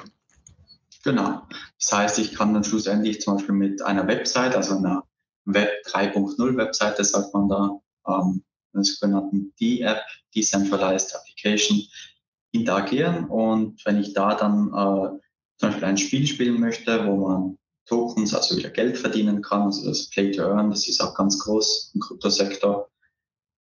Genau. 1.02 1.42
Das 1.80 1.92
heißt, 1.92 2.18
ich 2.20 2.36
kann 2.36 2.54
dann 2.54 2.62
schlussendlich 2.62 3.20
zum 3.20 3.36
Beispiel 3.36 3.54
mit 3.54 3.82
einer 3.82 4.06
Website, 4.06 4.54
also 4.54 4.76
einer 4.76 5.02
Web 5.44 5.72
3.0 5.86 6.56
Webseite, 6.56 7.02
sagt 7.02 7.34
man 7.34 7.48
da, 7.48 7.80
ähm, 8.06 8.44
einer 8.78 8.84
sogenannten 8.84 9.54
D-App, 9.60 10.00
Decentralized 10.34 11.14
Application, 11.14 11.82
interagieren. 12.52 13.26
Und 13.26 13.84
wenn 13.84 13.98
ich 13.98 14.14
da 14.14 14.34
dann 14.34 14.68
äh, 14.68 15.18
zum 15.58 15.70
Beispiel 15.70 15.84
ein 15.84 15.98
Spiel 15.98 16.26
spielen 16.26 16.60
möchte, 16.60 17.06
wo 17.06 17.28
man 17.28 17.58
Tokens, 17.86 18.34
also 18.34 18.56
wieder 18.56 18.70
Geld 18.70 18.98
verdienen 18.98 19.42
kann, 19.42 19.62
also 19.62 19.88
das 19.88 20.10
Play 20.10 20.30
to 20.30 20.42
Earn, 20.42 20.70
das 20.70 20.88
ist 20.88 21.00
auch 21.00 21.14
ganz 21.14 21.38
groß 21.38 21.92
im 21.94 22.00
Kryptosektor, 22.00 22.90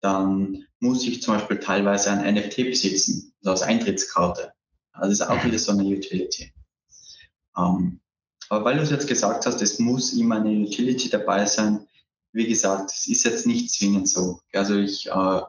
dann 0.00 0.64
muss 0.80 1.06
ich 1.06 1.22
zum 1.22 1.34
Beispiel 1.34 1.58
teilweise 1.58 2.10
ein 2.10 2.34
NFT 2.34 2.56
besitzen, 2.56 3.34
also 3.40 3.50
als 3.50 3.62
Eintrittskarte. 3.62 4.52
Also 4.92 5.10
das 5.10 5.20
ist 5.20 5.26
auch 5.26 5.44
wieder 5.44 5.58
so 5.58 5.72
eine 5.72 5.84
Utility. 5.84 6.52
Ähm, 7.56 8.00
aber 8.48 8.64
weil 8.64 8.76
du 8.76 8.82
es 8.82 8.90
jetzt 8.90 9.08
gesagt 9.08 9.46
hast, 9.46 9.62
es 9.62 9.78
muss 9.78 10.12
immer 10.12 10.36
eine 10.36 10.50
Utility 10.50 11.08
dabei 11.08 11.46
sein, 11.46 11.86
wie 12.32 12.46
gesagt, 12.46 12.90
es 12.92 13.06
ist 13.06 13.24
jetzt 13.24 13.46
nicht 13.46 13.70
zwingend 13.70 14.08
so. 14.08 14.40
Also 14.52 14.76
ich 14.76 15.06
äh, 15.06 15.10
äh, 15.10 15.42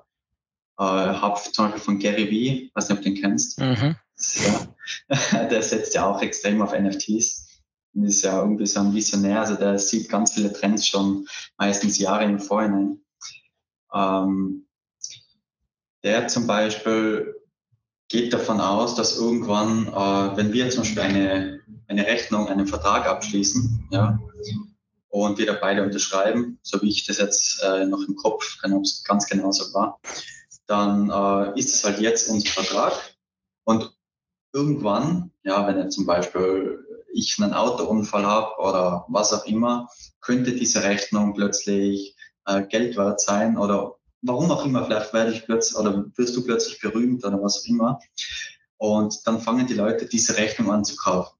habe 0.77 1.39
zum 1.51 1.65
Beispiel 1.65 1.81
von 1.81 1.99
Gary 1.99 2.29
Vee, 2.29 2.71
weiß 2.73 2.89
nicht, 2.89 2.97
ob 2.97 3.03
du 3.03 3.09
den 3.11 3.21
kennst, 3.21 3.59
mhm. 3.59 3.95
ja, 4.35 5.45
der 5.49 5.63
setzt 5.63 5.93
ja 5.95 6.05
auch 6.05 6.21
extrem 6.21 6.61
auf 6.61 6.77
NFTs. 6.77 7.49
Und 7.95 8.05
ist 8.05 8.23
ja 8.23 8.41
irgendwie 8.41 8.65
so 8.65 8.79
ein 8.79 8.93
Visionär, 8.93 9.41
also 9.41 9.55
der 9.55 9.77
sieht 9.77 10.09
ganz 10.09 10.33
viele 10.33 10.51
Trends 10.51 10.87
schon 10.87 11.27
meistens 11.57 11.99
Jahre 11.99 12.23
im 12.23 12.39
Vorhinein. 12.39 12.99
Ähm, 13.93 14.65
der 16.03 16.27
zum 16.27 16.47
Beispiel 16.47 17.35
geht 18.09 18.33
davon 18.33 18.59
aus, 18.59 18.95
dass 18.95 19.17
irgendwann, 19.17 19.87
äh, 19.87 20.37
wenn 20.37 20.53
wir 20.53 20.69
zum 20.71 20.81
Beispiel 20.81 21.01
eine, 21.03 21.61
eine 21.87 22.05
Rechnung, 22.05 22.47
einen 22.47 22.65
Vertrag 22.65 23.05
abschließen, 23.05 23.87
ja, 23.91 24.19
und 25.13 25.37
wir 25.37 25.53
beide 25.53 25.83
unterschreiben, 25.83 26.57
so 26.63 26.81
wie 26.81 26.89
ich 26.89 27.05
das 27.05 27.19
jetzt 27.19 27.61
äh, 27.61 27.85
noch 27.85 28.01
im 28.07 28.15
Kopf, 28.15 28.57
keine 28.59 28.73
Ahnung, 28.73 28.89
ganz 29.05 29.27
genau 29.27 29.51
so 29.51 29.71
war, 29.71 29.99
dann 30.65 31.11
äh, 31.11 31.59
ist 31.59 31.71
es 31.71 31.83
halt 31.83 31.99
jetzt 31.99 32.29
unser 32.31 32.49
Vertrag. 32.49 32.93
Und 33.63 33.95
irgendwann, 34.53 35.29
ja, 35.43 35.67
wenn 35.67 35.77
jetzt 35.77 35.93
zum 35.93 36.07
Beispiel 36.07 36.83
ich 37.13 37.37
einen 37.39 37.53
Autounfall 37.53 38.25
habe 38.25 38.57
oder 38.57 39.05
was 39.07 39.31
auch 39.33 39.45
immer, 39.45 39.87
könnte 40.19 40.51
diese 40.51 40.81
Rechnung 40.81 41.35
plötzlich 41.35 42.15
äh, 42.47 42.63
Geld 42.63 42.97
wert 42.97 43.21
sein 43.21 43.55
oder 43.55 43.93
warum 44.23 44.49
auch 44.49 44.65
immer, 44.65 44.83
vielleicht 44.83 45.13
werde 45.13 45.31
ich 45.31 45.45
plötzlich 45.45 45.77
oder 45.77 46.05
wirst 46.15 46.35
du 46.35 46.43
plötzlich 46.43 46.81
berühmt 46.81 47.23
oder 47.23 47.39
was 47.39 47.59
auch 47.59 47.69
immer. 47.69 47.99
Und 48.77 49.27
dann 49.27 49.39
fangen 49.41 49.67
die 49.67 49.75
Leute 49.75 50.07
diese 50.07 50.37
Rechnung 50.37 50.71
an 50.71 50.83
zu 50.83 50.95
kaufen. 50.95 51.37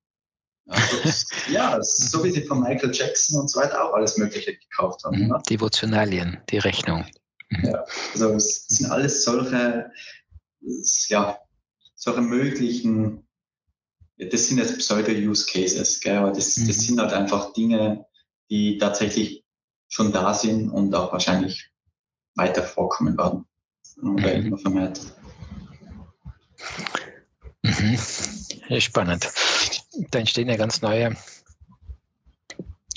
Also, 0.67 1.25
ja, 1.49 1.77
so 1.81 2.23
wie 2.23 2.31
sie 2.31 2.43
von 2.43 2.61
Michael 2.61 2.91
Jackson 2.93 3.39
und 3.39 3.49
so 3.49 3.59
weiter 3.59 3.83
auch 3.83 3.93
alles 3.93 4.17
Mögliche 4.17 4.55
gekauft 4.55 5.03
haben. 5.03 5.27
Mhm, 5.27 5.35
Devotionalien, 5.49 6.39
die 6.49 6.59
Rechnung. 6.59 7.05
Mhm. 7.49 7.65
Ja, 7.65 7.85
also 8.13 8.29
es 8.35 8.65
sind 8.67 8.89
alles 8.89 9.23
solche, 9.23 9.91
ja, 11.09 11.37
solche 11.95 12.21
möglichen, 12.21 13.27
das 14.17 14.47
sind 14.47 14.59
jetzt 14.59 14.77
Pseudo-Use-Cases, 14.77 16.05
aber 16.05 16.31
das, 16.31 16.55
das 16.55 16.65
mhm. 16.65 16.71
sind 16.71 16.99
halt 17.01 17.13
einfach 17.13 17.51
Dinge, 17.53 18.05
die 18.49 18.77
tatsächlich 18.77 19.43
schon 19.89 20.13
da 20.13 20.33
sind 20.33 20.69
und 20.69 20.95
auch 20.95 21.11
wahrscheinlich 21.11 21.71
weiter 22.35 22.63
vorkommen 22.63 23.17
werden. 23.17 23.45
Oder 24.01 24.37
mhm. 24.37 24.57
vermehrt. 24.57 25.01
Mhm. 27.63 28.79
Spannend 28.79 29.29
da 30.11 30.19
entstehen 30.19 30.49
ja 30.49 30.55
ganz 30.55 30.81
neue 30.81 31.15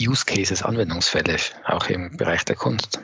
Use 0.01 0.25
Cases, 0.25 0.63
Anwendungsfälle, 0.63 1.37
auch 1.65 1.87
im 1.89 2.17
Bereich 2.17 2.45
der 2.45 2.57
Kunst. 2.57 3.01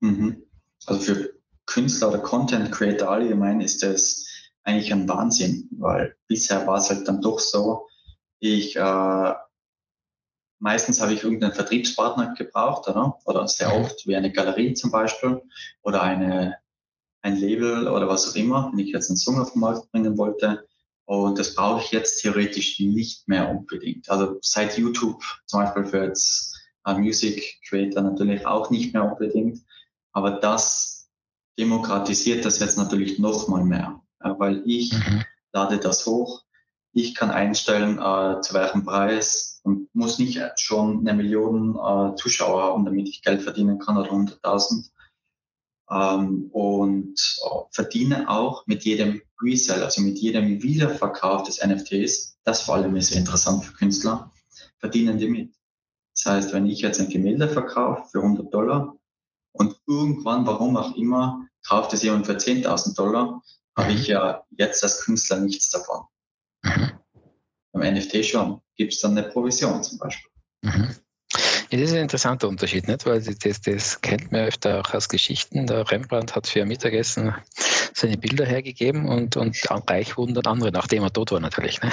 Mhm. 0.00 0.42
Also 0.86 1.00
für 1.00 1.32
Künstler 1.66 2.08
oder 2.08 2.18
Content 2.18 2.72
Creator 2.72 3.08
allgemein 3.08 3.60
ist 3.60 3.82
das 3.82 4.26
eigentlich 4.64 4.92
ein 4.92 5.08
Wahnsinn, 5.08 5.68
weil 5.72 6.14
bisher 6.26 6.66
war 6.66 6.78
es 6.78 6.90
halt 6.90 7.08
dann 7.08 7.22
doch 7.22 7.40
so, 7.40 7.86
ich 8.38 8.76
äh, 8.76 9.34
meistens 10.58 11.00
habe 11.00 11.12
ich 11.12 11.22
irgendeinen 11.22 11.54
Vertriebspartner 11.54 12.34
gebraucht, 12.34 12.88
oder? 12.88 13.18
oder 13.24 13.48
sehr 13.48 13.68
mhm. 13.68 13.84
oft 13.84 14.06
wie 14.06 14.16
eine 14.16 14.32
Galerie 14.32 14.74
zum 14.74 14.90
Beispiel 14.90 15.42
oder 15.82 16.02
eine, 16.02 16.56
ein 17.22 17.36
Label 17.36 17.88
oder 17.88 18.08
was 18.08 18.28
auch 18.28 18.36
immer, 18.36 18.70
wenn 18.72 18.80
ich 18.80 18.92
jetzt 18.92 19.10
einen 19.10 19.16
Song 19.16 19.40
auf 19.40 19.52
den 19.52 19.60
Markt 19.60 19.90
bringen 19.90 20.18
wollte, 20.18 20.67
und 21.08 21.38
das 21.38 21.54
brauche 21.54 21.82
ich 21.82 21.90
jetzt 21.90 22.20
theoretisch 22.20 22.78
nicht 22.80 23.26
mehr 23.28 23.48
unbedingt. 23.48 24.10
Also 24.10 24.36
seit 24.42 24.76
YouTube 24.76 25.24
zum 25.46 25.60
Beispiel 25.60 25.86
für 25.86 26.04
jetzt 26.04 26.54
uh, 26.86 26.92
Music 26.98 27.60
Creator 27.66 28.02
natürlich 28.02 28.44
auch 28.44 28.68
nicht 28.68 28.92
mehr 28.92 29.10
unbedingt. 29.10 29.58
Aber 30.12 30.32
das 30.32 31.08
demokratisiert 31.58 32.44
das 32.44 32.58
jetzt 32.58 32.76
natürlich 32.76 33.18
noch 33.18 33.48
mal 33.48 33.64
mehr, 33.64 34.02
äh, 34.20 34.34
weil 34.36 34.62
ich 34.66 34.92
mhm. 34.92 35.24
lade 35.54 35.78
das 35.78 36.04
hoch. 36.04 36.42
Ich 36.92 37.14
kann 37.14 37.30
einstellen, 37.30 37.96
äh, 37.96 38.42
zu 38.42 38.52
welchem 38.52 38.84
Preis 38.84 39.62
und 39.62 39.88
muss 39.94 40.18
nicht 40.18 40.42
schon 40.56 41.08
eine 41.08 41.14
Million 41.14 41.74
äh, 41.76 42.16
Zuschauer 42.16 42.64
haben, 42.64 42.84
damit 42.84 43.08
ich 43.08 43.22
Geld 43.22 43.40
verdienen 43.40 43.78
kann 43.78 43.96
oder 43.96 44.10
100.000 44.10 44.90
ähm, 45.90 46.48
und 46.52 47.38
äh, 47.44 47.48
verdiene 47.70 48.28
auch 48.28 48.66
mit 48.66 48.84
jedem 48.84 49.22
Resell, 49.42 49.82
also 49.82 50.00
mit 50.02 50.18
jedem 50.18 50.62
Wiederverkauf 50.62 51.44
des 51.44 51.64
NFTs, 51.64 52.38
das 52.44 52.62
vor 52.62 52.76
allem 52.76 52.96
ist 52.96 53.12
interessant 53.12 53.64
für 53.64 53.72
Künstler, 53.74 54.32
verdienen 54.78 55.18
die 55.18 55.28
mit. 55.28 55.54
Das 56.14 56.32
heißt, 56.32 56.52
wenn 56.52 56.66
ich 56.66 56.80
jetzt 56.80 57.00
ein 57.00 57.08
Gemälde 57.08 57.48
verkaufe 57.48 58.08
für 58.10 58.18
100 58.18 58.52
Dollar 58.52 58.96
und 59.52 59.80
irgendwann, 59.86 60.46
warum 60.46 60.76
auch 60.76 60.96
immer, 60.96 61.46
kauft 61.66 61.92
es 61.92 62.02
jemand 62.02 62.26
für 62.26 62.36
10.000 62.36 62.96
Dollar, 62.96 63.42
habe 63.76 63.92
ich 63.92 64.08
ja 64.08 64.44
jetzt 64.50 64.82
als 64.82 65.04
Künstler 65.04 65.38
nichts 65.40 65.70
davon. 65.70 66.04
Mhm. 66.62 66.92
Beim 67.72 67.94
NFT 67.94 68.24
schon. 68.24 68.60
Gibt 68.74 68.92
es 68.92 69.00
dann 69.00 69.16
eine 69.16 69.28
Provision 69.28 69.82
zum 69.82 69.98
Beispiel. 69.98 70.30
Mhm. 70.62 70.94
Das 71.70 71.80
ist 71.80 71.92
ein 71.92 72.02
interessanter 72.02 72.48
Unterschied, 72.48 72.88
nicht? 72.88 73.04
weil 73.04 73.20
das, 73.22 73.60
das 73.60 74.00
kennt 74.00 74.32
man 74.32 74.42
öfter 74.42 74.80
auch 74.80 74.94
aus 74.94 75.08
Geschichten. 75.08 75.66
Der 75.66 75.90
Rembrandt 75.90 76.34
hat 76.34 76.46
für 76.46 76.62
ein 76.62 76.68
Mittagessen 76.68 77.34
seine 77.94 78.16
Bilder 78.16 78.46
hergegeben 78.46 79.06
und, 79.06 79.36
und 79.36 79.56
reich 79.88 80.16
wurden 80.16 80.34
dann 80.34 80.46
andere, 80.46 80.72
nachdem 80.72 81.02
er 81.02 81.12
tot 81.12 81.32
war 81.32 81.40
natürlich. 81.40 81.80
Ne? 81.82 81.90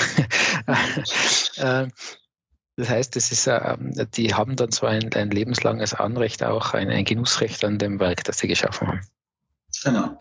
Äh, 1.58 1.88
das 2.75 2.89
heißt, 2.89 3.15
das 3.15 3.32
ist, 3.32 3.48
ähm, 3.48 3.94
die 4.13 4.34
haben 4.34 4.58
dann 4.58 4.72
zwar 4.72 4.89
ein, 4.89 5.13
ein 5.13 5.32
lebenslanges 5.32 5.94
Anrecht, 5.94 6.44
auch 6.44 6.74
ein, 6.74 6.89
ein, 6.89 7.05
Genussrecht 7.05 7.63
an 7.63 7.79
dem 7.79 8.00
Werk, 8.01 8.25
das 8.25 8.39
sie 8.39 8.50
geschaffen 8.50 8.88
haben. 8.88 9.01
Genau. 9.84 10.17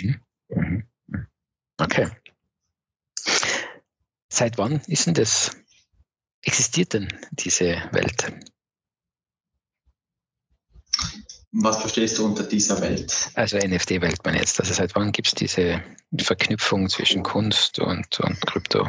Mhm. 0.00 0.20
Mhm. 0.48 1.26
Okay. 1.78 2.10
Seit 4.28 4.58
wann 4.58 4.82
ist 4.86 5.06
denn 5.06 5.14
das, 5.14 5.56
existiert 6.42 6.92
denn 6.92 7.08
diese 7.30 7.82
Welt? 7.92 8.32
Was 11.58 11.78
verstehst 11.78 12.18
du 12.18 12.26
unter 12.26 12.42
dieser 12.42 12.80
Welt? 12.82 13.30
Also 13.34 13.56
NFT-Welt 13.56 14.18
man 14.24 14.34
jetzt. 14.34 14.60
Also 14.60 14.74
seit 14.74 14.94
wann 14.94 15.10
gibt 15.10 15.28
es 15.28 15.34
diese 15.34 15.82
Verknüpfung 16.18 16.88
zwischen 16.90 17.22
Kunst 17.22 17.78
und, 17.78 18.20
und 18.20 18.46
Krypto? 18.46 18.86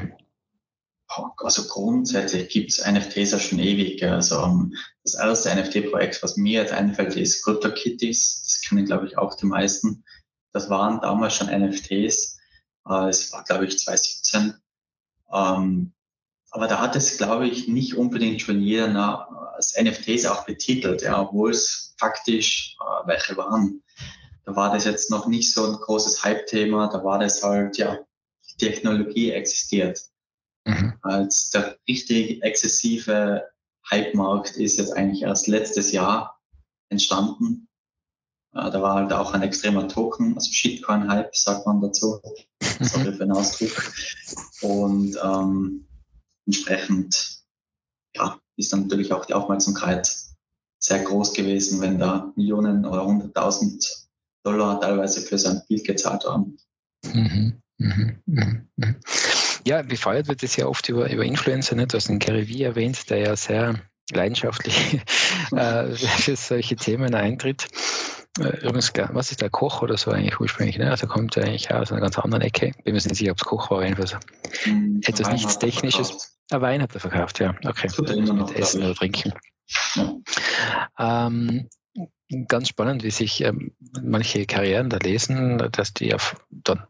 Also 1.38 1.63
grundsätzlich 1.67 2.50
gibt 2.50 2.71
es 2.71 2.86
NFTs 2.86 3.31
ja 3.31 3.39
schon 3.39 3.59
ewig. 3.59 4.03
Also 4.03 4.43
ähm, 4.43 4.75
das 5.03 5.15
erste 5.15 5.55
NFT-Projekt, 5.55 6.21
was 6.21 6.36
mir 6.36 6.62
jetzt 6.62 6.74
einfällt, 6.74 7.15
ist 7.15 7.43
CryptoKitties. 7.43 8.43
Das 8.43 8.62
kennen, 8.67 8.86
glaube 8.86 9.07
ich, 9.07 9.17
auch 9.17 9.36
die 9.36 9.45
meisten. 9.45 10.03
Das 10.51 10.69
waren 10.69 11.00
damals 11.00 11.36
schon 11.36 11.47
NFTs. 11.47 12.38
Äh, 12.89 13.07
es 13.07 13.31
war, 13.31 13.45
glaube 13.45 13.65
ich, 13.65 13.79
2017. 13.79 14.55
Ähm, 15.33 15.93
aber 16.51 16.67
da 16.67 16.79
hat 16.79 16.95
es, 16.95 17.17
glaube 17.17 17.47
ich, 17.47 17.67
nicht 17.67 17.95
unbedingt 17.95 18.41
schon 18.41 18.61
jeder 18.61 19.53
als 19.55 19.75
NFTs 19.79 20.25
auch 20.25 20.45
betitelt, 20.45 21.01
ja, 21.01 21.21
obwohl 21.21 21.51
es 21.51 21.95
faktisch 21.97 22.77
äh, 22.79 23.07
welche 23.07 23.35
waren. 23.37 23.83
Da 24.45 24.55
war 24.55 24.71
das 24.71 24.85
jetzt 24.85 25.11
noch 25.11 25.27
nicht 25.27 25.53
so 25.53 25.65
ein 25.65 25.73
großes 25.75 26.23
Hype-Thema, 26.23 26.87
da 26.87 27.03
war 27.03 27.19
das 27.19 27.43
halt, 27.43 27.77
ja, 27.77 27.99
die 28.49 28.65
Technologie 28.65 29.31
existiert. 29.31 30.01
Mhm. 30.65 30.93
Als 31.01 31.49
der 31.49 31.77
richtig 31.87 32.43
exzessive 32.43 33.43
Hype-Markt 33.89 34.57
ist 34.57 34.77
jetzt 34.77 34.93
eigentlich 34.95 35.23
erst 35.23 35.47
letztes 35.47 35.91
Jahr 35.91 36.39
entstanden. 36.89 37.67
Äh, 38.53 38.71
da 38.71 38.81
war 38.81 38.95
halt 38.95 39.11
auch 39.11 39.33
ein 39.33 39.41
extremer 39.41 39.87
Token, 39.87 40.35
also 40.35 40.51
Shitcoin-Hype, 40.51 41.35
sagt 41.35 41.65
man 41.65 41.81
dazu. 41.81 42.21
Sorry 42.81 43.11
für 43.11 43.19
den 43.19 43.31
Ausdruck. 43.31 43.93
Und 44.61 45.17
ähm, 45.21 45.87
entsprechend 46.47 47.37
ja, 48.15 48.39
ist 48.55 48.73
dann 48.73 48.83
natürlich 48.83 49.13
auch 49.13 49.25
die 49.25 49.33
Aufmerksamkeit 49.33 50.09
sehr 50.79 50.99
groß 50.99 51.33
gewesen, 51.33 51.81
wenn 51.81 51.99
da 51.99 52.31
Millionen 52.35 52.85
oder 52.85 53.05
hunderttausend 53.05 54.07
Dollar 54.43 54.79
teilweise 54.79 55.21
für 55.21 55.37
sein 55.37 55.61
Bild 55.67 55.85
gezahlt 55.85 56.23
haben. 56.25 56.57
Mhm, 57.13 57.61
mhm, 57.77 58.17
mhm, 58.25 58.67
mhm. 58.75 58.95
Ja, 59.65 59.81
befeuert 59.81 60.27
wird 60.27 60.43
es 60.43 60.55
ja 60.55 60.65
oft 60.65 60.87
über, 60.89 61.11
über 61.11 61.23
Influencer, 61.23 61.75
nicht? 61.75 61.93
Du 61.93 61.97
hast 61.97 62.07
den 62.07 62.19
Gary 62.19 62.47
Vee 62.47 62.63
erwähnt, 62.63 63.09
der 63.09 63.17
ja 63.17 63.35
sehr 63.35 63.75
leidenschaftlich 64.13 65.01
äh, 65.51 65.91
für 65.93 66.35
solche 66.35 66.75
Themen 66.77 67.13
eintritt. 67.13 67.67
Äh, 68.39 68.59
übrigens, 68.59 68.93
was 69.11 69.31
ist 69.31 69.41
der 69.41 69.49
Koch 69.49 69.81
oder 69.81 69.97
so 69.97 70.11
eigentlich 70.11 70.39
ursprünglich? 70.39 70.77
Ne? 70.77 70.89
Also 70.89 71.07
kommt 71.07 71.35
er 71.35 71.45
eigentlich 71.45 71.71
aus 71.71 71.91
einer 71.91 72.01
ganz 72.01 72.17
anderen 72.17 72.43
Ecke. 72.43 72.71
Bin 72.83 72.93
mir 72.93 73.01
nicht 73.01 73.15
sicher, 73.15 73.31
ob 73.31 73.37
es 73.37 73.45
Koch 73.45 73.69
war, 73.69 73.83
jedenfalls. 73.83 74.15
Mhm, 74.65 75.01
Etwas 75.03 75.31
nichts 75.31 75.59
Technisches. 75.59 76.37
Ein 76.51 76.61
Wein 76.61 76.81
hat 76.81 76.93
er 76.93 77.01
verkauft, 77.01 77.39
ja. 77.39 77.55
Okay. 77.65 77.89
Mit 77.97 78.55
Essen 78.55 78.83
oder 78.83 78.95
Trinken. 78.95 79.33
Ja. 79.95 80.15
Ähm, 80.97 81.69
ganz 82.47 82.69
spannend, 82.69 83.03
wie 83.03 83.11
sich 83.11 83.41
ähm, 83.41 83.73
manche 84.01 84.45
Karrieren 84.45 84.89
da 84.89 84.97
lesen, 84.97 85.57
dass 85.71 85.93
die 85.93 86.13
auf, 86.13 86.35
dann 86.49 86.85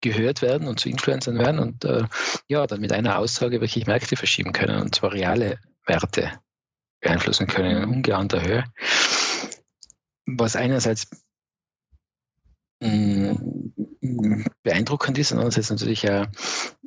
gehört 0.00 0.42
werden 0.42 0.68
und 0.68 0.80
zu 0.80 0.88
Influencern 0.88 1.38
werden 1.38 1.60
und 1.60 1.84
äh, 1.84 2.04
ja, 2.48 2.66
dann 2.66 2.80
mit 2.80 2.92
einer 2.92 3.18
Aussage 3.18 3.60
wirklich 3.60 3.86
Märkte 3.86 4.16
verschieben 4.16 4.52
können 4.52 4.82
und 4.82 4.94
zwar 4.94 5.12
reale 5.12 5.58
Werte 5.86 6.32
beeinflussen 7.00 7.46
können 7.46 7.82
in 7.82 7.88
ungeahnter 7.88 8.42
Höhe. 8.42 8.64
Was 10.26 10.56
einerseits 10.56 11.08
beeindruckend 14.62 15.18
ist 15.18 15.32
und 15.32 15.38
andererseits 15.38 15.70
natürlich 15.70 16.02
ja 16.02 16.26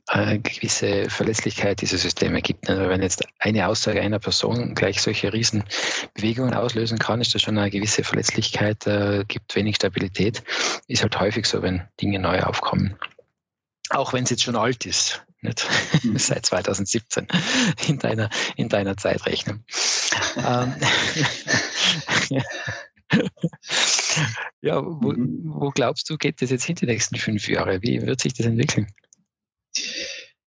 eine 0.07 0.39
gewisse 0.39 1.09
Verlässlichkeit 1.09 1.81
dieser 1.81 1.97
Systeme 1.97 2.41
gibt. 2.41 2.69
Also 2.69 2.87
wenn 2.89 3.01
jetzt 3.01 3.23
eine 3.39 3.67
Aussage 3.67 4.01
einer 4.01 4.19
Person 4.19 4.75
gleich 4.75 5.01
solche 5.01 5.33
Riesenbewegungen 5.33 6.53
auslösen 6.53 6.99
kann, 6.99 7.21
ist 7.21 7.33
das 7.33 7.41
schon 7.41 7.57
eine 7.57 7.71
gewisse 7.71 8.03
Verletzlichkeit, 8.03 8.85
äh, 8.85 9.23
gibt 9.27 9.55
wenig 9.55 9.77
Stabilität. 9.77 10.43
Ist 10.87 11.01
halt 11.01 11.19
häufig 11.19 11.47
so, 11.47 11.63
wenn 11.63 11.81
Dinge 12.01 12.19
neu 12.19 12.41
aufkommen. 12.41 12.95
Auch 13.89 14.13
wenn 14.13 14.25
es 14.25 14.29
jetzt 14.29 14.43
schon 14.43 14.55
alt 14.55 14.85
ist, 14.85 15.23
nicht? 15.41 15.67
Mhm. 16.03 16.17
seit 16.19 16.45
2017 16.45 17.27
in 17.87 17.97
deiner, 17.97 18.29
in 18.57 18.69
deiner 18.69 18.97
Zeitrechnung. 18.97 19.63
ähm, 20.37 20.75
ja, 24.61 24.81
wo, 24.83 25.11
mhm. 25.11 25.43
wo 25.45 25.69
glaubst 25.71 26.09
du, 26.09 26.17
geht 26.17 26.41
das 26.41 26.49
jetzt 26.49 26.65
hin 26.65 26.75
die 26.75 26.85
nächsten 26.85 27.15
fünf 27.15 27.47
Jahre? 27.47 27.81
Wie 27.81 28.01
wird 28.01 28.21
sich 28.21 28.33
das 28.33 28.45
entwickeln? 28.45 28.87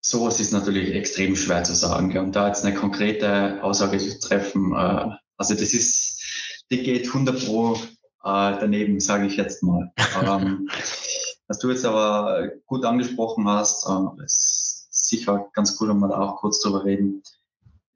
Sowas 0.00 0.40
ist 0.40 0.52
natürlich 0.52 0.94
extrem 0.94 1.36
schwer 1.36 1.62
zu 1.64 1.74
sagen. 1.74 2.16
Und 2.18 2.34
da 2.34 2.48
jetzt 2.48 2.64
eine 2.64 2.74
konkrete 2.74 3.62
Aussage 3.62 3.98
zu 3.98 4.18
treffen, 4.18 4.72
äh, 4.72 5.10
also 5.36 5.54
das 5.54 5.72
ist, 5.74 6.22
die 6.70 6.82
geht 6.82 7.06
100 7.06 7.44
pro 7.44 7.74
äh, 7.74 7.78
daneben, 8.24 9.00
sage 9.00 9.26
ich 9.26 9.36
jetzt 9.36 9.62
mal. 9.62 9.92
ähm, 10.22 10.68
was 11.48 11.58
du 11.58 11.70
jetzt 11.70 11.84
aber 11.84 12.48
gut 12.66 12.84
angesprochen 12.84 13.48
hast, 13.48 13.86
äh, 13.88 14.24
ist 14.24 14.88
sicher 14.90 15.50
ganz 15.52 15.76
cool, 15.80 15.88
wenn 15.88 15.98
wir 15.98 16.08
da 16.08 16.20
auch 16.20 16.36
kurz 16.36 16.60
drüber 16.60 16.84
reden, 16.84 17.22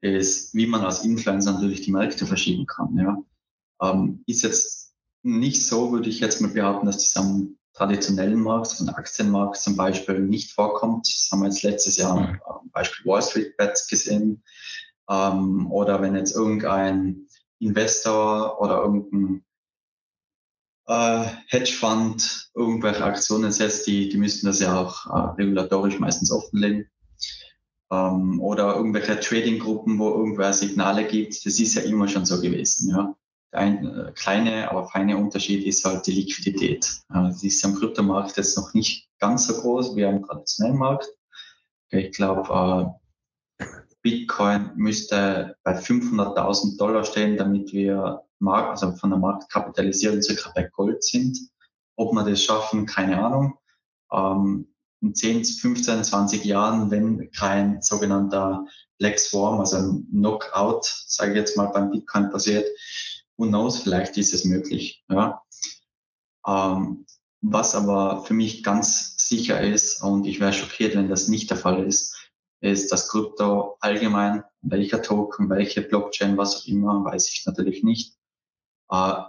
ist, 0.01 0.53
wie 0.53 0.67
man 0.67 0.81
als 0.81 1.03
Influencer 1.03 1.53
natürlich 1.53 1.81
die 1.81 1.91
Märkte 1.91 2.25
verschieben 2.25 2.65
kann. 2.65 2.97
Ja. 2.97 3.17
Ähm, 3.81 4.23
ist 4.27 4.43
jetzt 4.43 4.84
nicht 5.25 5.65
so, 5.65 5.91
würde 5.91 6.09
ich 6.09 6.19
jetzt 6.19 6.39
mal 6.39 6.51
behaupten, 6.51 6.85
dass 6.85 6.97
das 6.97 7.17
am 7.17 7.57
traditionellen 7.73 8.39
Markt, 8.39 8.69
also 8.69 8.85
am 8.85 8.95
Aktienmarkt 8.95 9.57
zum 9.57 9.75
Beispiel, 9.75 10.19
nicht 10.19 10.51
vorkommt. 10.51 11.07
Das 11.07 11.29
haben 11.31 11.41
wir 11.41 11.47
jetzt 11.47 11.63
letztes 11.63 11.97
Jahr 11.97 12.19
mhm. 12.19 12.41
am 12.45 12.69
Beispiel 12.71 13.05
Wall 13.05 13.21
Street 13.21 13.57
Bets 13.57 13.87
gesehen. 13.87 14.43
Ähm, 15.09 15.71
oder 15.71 16.01
wenn 16.01 16.15
jetzt 16.15 16.35
irgendein 16.35 17.27
Investor 17.59 18.61
oder 18.61 18.83
irgendein 18.83 19.43
äh, 20.87 21.25
Hedgefonds 21.47 22.51
irgendwelche 22.53 23.03
Aktionen 23.03 23.51
setzt, 23.51 23.87
die, 23.87 24.09
die 24.09 24.17
müssten 24.17 24.45
das 24.45 24.59
ja 24.59 24.79
auch 24.79 25.07
äh, 25.07 25.41
regulatorisch 25.41 25.99
meistens 25.99 26.31
offenlegen. 26.31 26.89
Ähm, 27.91 28.39
oder 28.39 28.75
irgendwelche 28.75 29.19
Trading-Gruppen, 29.19 29.97
wo 29.99 30.09
irgendwer 30.09 30.53
Signale 30.53 31.05
gibt, 31.05 31.45
das 31.45 31.59
ist 31.59 31.75
ja 31.75 31.81
immer 31.81 32.07
schon 32.07 32.25
so 32.25 32.39
gewesen. 32.39 32.91
Ja. 32.91 33.15
Ein 33.55 33.85
äh, 33.85 34.11
kleine, 34.13 34.69
aber 34.69 34.87
feine 34.87 35.17
Unterschied 35.17 35.65
ist 35.65 35.85
halt 35.85 36.05
die 36.07 36.11
Liquidität. 36.11 37.01
Äh, 37.13 37.31
die 37.41 37.47
ist 37.47 37.63
am 37.65 37.75
Kryptomarkt 37.75 38.37
jetzt 38.37 38.57
noch 38.57 38.73
nicht 38.73 39.09
ganz 39.19 39.47
so 39.47 39.61
groß 39.61 39.95
wie 39.95 40.05
am 40.05 40.23
traditionellen 40.23 40.77
Markt. 40.77 41.07
Ich 41.89 42.11
glaube, 42.11 42.97
äh, 43.59 43.65
Bitcoin 44.01 44.71
müsste 44.75 45.55
bei 45.63 45.77
500.000 45.79 46.77
Dollar 46.77 47.03
stehen, 47.03 47.37
damit 47.37 47.73
wir 47.73 48.21
Markt, 48.39 48.69
also 48.69 48.91
von 48.97 49.09
der 49.09 49.19
Marktkapitalisierung 49.19 50.21
circa 50.21 50.51
bei 50.53 50.69
Gold 50.73 51.03
sind. 51.03 51.37
Ob 51.95 52.13
wir 52.13 52.23
das 52.23 52.43
schaffen, 52.43 52.85
keine 52.85 53.23
Ahnung. 53.23 53.57
Ähm, 54.11 54.67
in 55.01 55.15
10, 55.15 55.45
15, 55.45 56.03
20 56.03 56.45
Jahren, 56.45 56.91
wenn 56.91 57.31
kein 57.31 57.81
sogenannter 57.81 58.65
Black 58.97 59.19
Swarm, 59.19 59.59
also 59.59 59.77
ein 59.77 60.07
Knockout, 60.11 60.85
sage 61.07 61.31
ich 61.31 61.37
jetzt 61.37 61.57
mal, 61.57 61.67
beim 61.67 61.91
Bitcoin 61.91 62.29
passiert, 62.29 62.65
who 63.37 63.47
knows, 63.47 63.79
vielleicht 63.79 64.17
ist 64.17 64.33
es 64.33 64.45
möglich. 64.45 65.03
Ja. 65.09 65.43
Ähm, 66.47 67.05
was 67.41 67.75
aber 67.75 68.23
für 68.23 68.33
mich 68.33 68.63
ganz 68.63 69.15
sicher 69.17 69.61
ist, 69.61 70.01
und 70.01 70.25
ich 70.25 70.39
wäre 70.39 70.53
schockiert, 70.53 70.95
wenn 70.95 71.09
das 71.09 71.27
nicht 71.27 71.49
der 71.49 71.57
Fall 71.57 71.85
ist, 71.85 72.15
ist, 72.61 72.91
dass 72.91 73.09
Krypto 73.09 73.77
allgemein, 73.79 74.43
welcher 74.61 75.01
Token, 75.01 75.49
welche 75.49 75.81
Blockchain, 75.81 76.37
was 76.37 76.57
auch 76.57 76.65
immer, 76.65 77.03
weiß 77.03 77.29
ich 77.29 77.45
natürlich 77.45 77.83
nicht, 77.83 78.17
äh, 78.89 79.21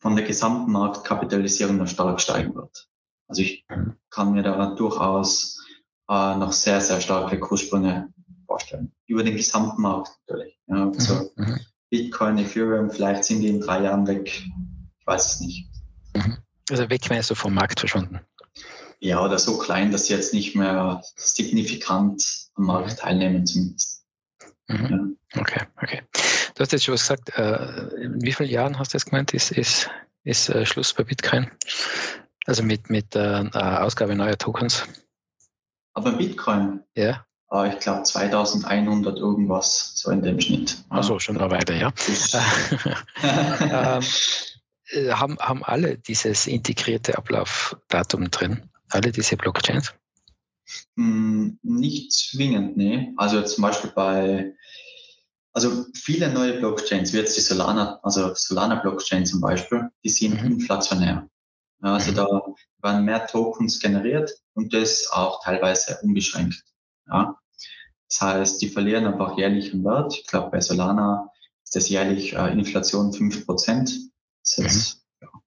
von 0.00 0.16
der 0.16 0.24
gesamten 0.24 0.72
Marktkapitalisierung 0.72 1.76
noch 1.76 1.86
stark 1.86 2.20
steigen 2.20 2.54
wird. 2.54 2.88
Also 3.28 3.42
ich 3.42 3.66
kann 4.08 4.32
mir 4.32 4.42
da 4.42 4.74
durchaus 4.74 5.64
äh, 6.08 6.36
noch 6.36 6.52
sehr, 6.52 6.80
sehr 6.80 7.00
starke 7.00 7.38
Kurssprünge 7.38 8.12
vorstellen. 8.46 8.92
Über 9.06 9.22
den 9.22 9.36
gesamten 9.36 9.82
Markt 9.82 10.18
natürlich. 10.26 10.58
Ja, 10.66 10.88
also 10.88 11.30
mhm. 11.36 11.60
Mhm. 11.90 11.96
Bitcoin, 11.96 12.38
Ethereum, 12.38 12.90
vielleicht 12.90 13.24
sind 13.24 13.40
die 13.40 13.48
in 13.48 13.60
drei 13.60 13.82
Jahren 13.82 14.06
weg. 14.06 14.28
Ich 14.28 15.06
weiß 15.06 15.34
es 15.34 15.40
nicht. 15.40 15.68
Mhm. 16.14 16.38
Also 16.70 16.88
weg 16.88 17.08
meinst 17.08 17.30
du 17.30 17.34
vom 17.34 17.54
Markt 17.54 17.80
verschwunden? 17.80 18.20
Ja, 19.00 19.24
oder 19.24 19.38
so 19.38 19.58
klein, 19.58 19.92
dass 19.92 20.06
sie 20.06 20.14
jetzt 20.14 20.34
nicht 20.34 20.54
mehr 20.54 21.02
signifikant 21.16 22.22
am 22.54 22.64
Markt 22.64 22.98
teilnehmen 22.98 23.46
zumindest. 23.46 24.04
Mhm. 24.68 25.16
Ja. 25.34 25.40
Okay, 25.40 25.62
okay. 25.82 26.02
Du 26.54 26.60
hast 26.60 26.72
jetzt 26.72 26.84
schon 26.84 26.94
was 26.94 27.02
gesagt. 27.02 27.30
Äh, 27.38 28.02
in 28.02 28.20
wie 28.22 28.32
vielen 28.32 28.50
Jahren 28.50 28.78
hast 28.78 28.92
du 28.92 28.96
das 28.96 29.06
gemeint, 29.06 29.32
ist, 29.32 29.52
ist, 29.52 29.88
ist 30.24 30.50
äh, 30.50 30.66
Schluss 30.66 30.92
bei 30.92 31.04
Bitcoin? 31.04 31.50
Also 32.46 32.62
mit, 32.62 32.90
mit 32.90 33.16
äh, 33.16 33.48
Ausgabe 33.52 34.14
neuer 34.14 34.36
Tokens? 34.36 34.84
Aber 35.94 36.12
Bitcoin? 36.12 36.82
Ja. 36.94 37.24
Uh, 37.52 37.64
ich 37.64 37.80
glaube 37.80 38.04
2100 38.04 39.18
irgendwas, 39.18 39.92
so 39.96 40.12
in 40.12 40.22
dem 40.22 40.40
Schnitt. 40.40 40.84
Achso, 40.88 41.18
schon 41.18 41.36
noch 41.36 41.50
weiter, 41.50 41.74
ja. 41.74 41.92
ähm, 43.24 44.04
äh, 44.90 45.10
haben, 45.10 45.36
haben 45.40 45.64
alle 45.64 45.98
dieses 45.98 46.46
integrierte 46.46 47.18
Ablaufdatum 47.18 48.30
drin? 48.30 48.70
Alle 48.90 49.10
diese 49.10 49.36
Blockchains? 49.36 49.92
Hm, 50.96 51.58
nicht 51.62 52.12
zwingend, 52.12 52.76
nee. 52.76 53.12
Also 53.16 53.42
zum 53.42 53.62
Beispiel 53.62 53.90
bei, 53.90 54.54
also 55.52 55.86
viele 55.94 56.32
neue 56.32 56.58
Blockchains, 56.60 57.12
wie 57.12 57.18
jetzt 57.18 57.36
die 57.36 57.40
Solana, 57.40 57.98
also 58.04 58.32
Solana 58.34 58.76
Blockchain 58.76 59.26
zum 59.26 59.40
Beispiel, 59.40 59.88
die 60.04 60.08
sind 60.08 60.40
mhm. 60.40 60.52
inflationär. 60.52 61.28
Also 61.80 62.12
mhm. 62.12 62.16
da 62.16 62.26
werden 62.82 63.04
mehr 63.04 63.26
Tokens 63.26 63.80
generiert 63.80 64.30
und 64.54 64.72
das 64.72 65.10
auch 65.10 65.42
teilweise 65.42 65.98
unbeschränkt. 66.02 66.62
Ja. 67.08 67.39
Das 68.10 68.20
heißt, 68.20 68.62
die 68.62 68.68
verlieren 68.68 69.06
einfach 69.06 69.38
jährlich 69.38 69.72
an 69.72 69.84
Wert. 69.84 70.18
Ich 70.18 70.26
glaube, 70.26 70.50
bei 70.50 70.60
Solana 70.60 71.30
ist 71.64 71.76
das 71.76 71.88
jährlich 71.88 72.34
äh, 72.34 72.52
Inflation 72.52 73.12
5%. 73.12 74.10
Das 74.42 74.58
heißt, 74.58 75.02
mhm. 75.20 75.26
ja, 75.26 75.42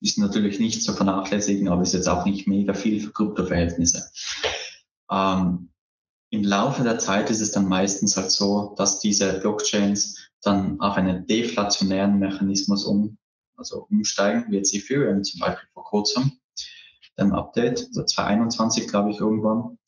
ist 0.00 0.18
natürlich 0.18 0.58
nicht 0.58 0.82
zu 0.82 0.94
vernachlässigen, 0.94 1.68
aber 1.68 1.82
ist 1.82 1.92
jetzt 1.92 2.08
auch 2.08 2.24
nicht 2.24 2.46
mega 2.46 2.72
viel 2.72 3.00
für 3.00 3.12
Kryptoverhältnisse. 3.12 4.10
Ähm, 5.10 5.70
im 6.30 6.42
Laufe 6.42 6.82
der 6.82 6.98
Zeit 6.98 7.30
ist 7.30 7.42
es 7.42 7.52
dann 7.52 7.68
meistens 7.68 8.16
halt 8.16 8.30
so, 8.30 8.74
dass 8.76 9.00
diese 9.00 9.38
Blockchains 9.40 10.30
dann 10.42 10.80
auf 10.80 10.96
einen 10.96 11.26
deflationären 11.26 12.18
Mechanismus 12.18 12.84
um, 12.84 13.18
also 13.56 13.86
umsteigen, 13.90 14.46
wie 14.48 14.56
jetzt 14.56 14.74
Ethereum 14.74 15.22
zum 15.22 15.40
Beispiel 15.40 15.68
vor 15.74 15.84
kurzem, 15.84 16.32
dem 17.18 17.32
Update, 17.32 17.86
also 17.88 18.04
2021 18.04 18.88
glaube 18.88 19.10
ich 19.10 19.18
irgendwann. 19.20 19.78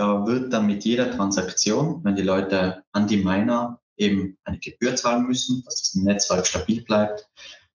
Da 0.00 0.26
wird 0.26 0.50
dann 0.50 0.66
mit 0.66 0.86
jeder 0.86 1.10
Transaktion, 1.10 2.02
wenn 2.04 2.16
die 2.16 2.22
Leute 2.22 2.84
an 2.92 3.06
die 3.06 3.18
Miner 3.18 3.82
eben 3.98 4.38
eine 4.44 4.58
Gebühr 4.58 4.96
zahlen 4.96 5.26
müssen, 5.26 5.62
dass 5.66 5.92
das 5.92 5.94
Netzwerk 5.94 6.46
stabil 6.46 6.82
bleibt, 6.82 7.28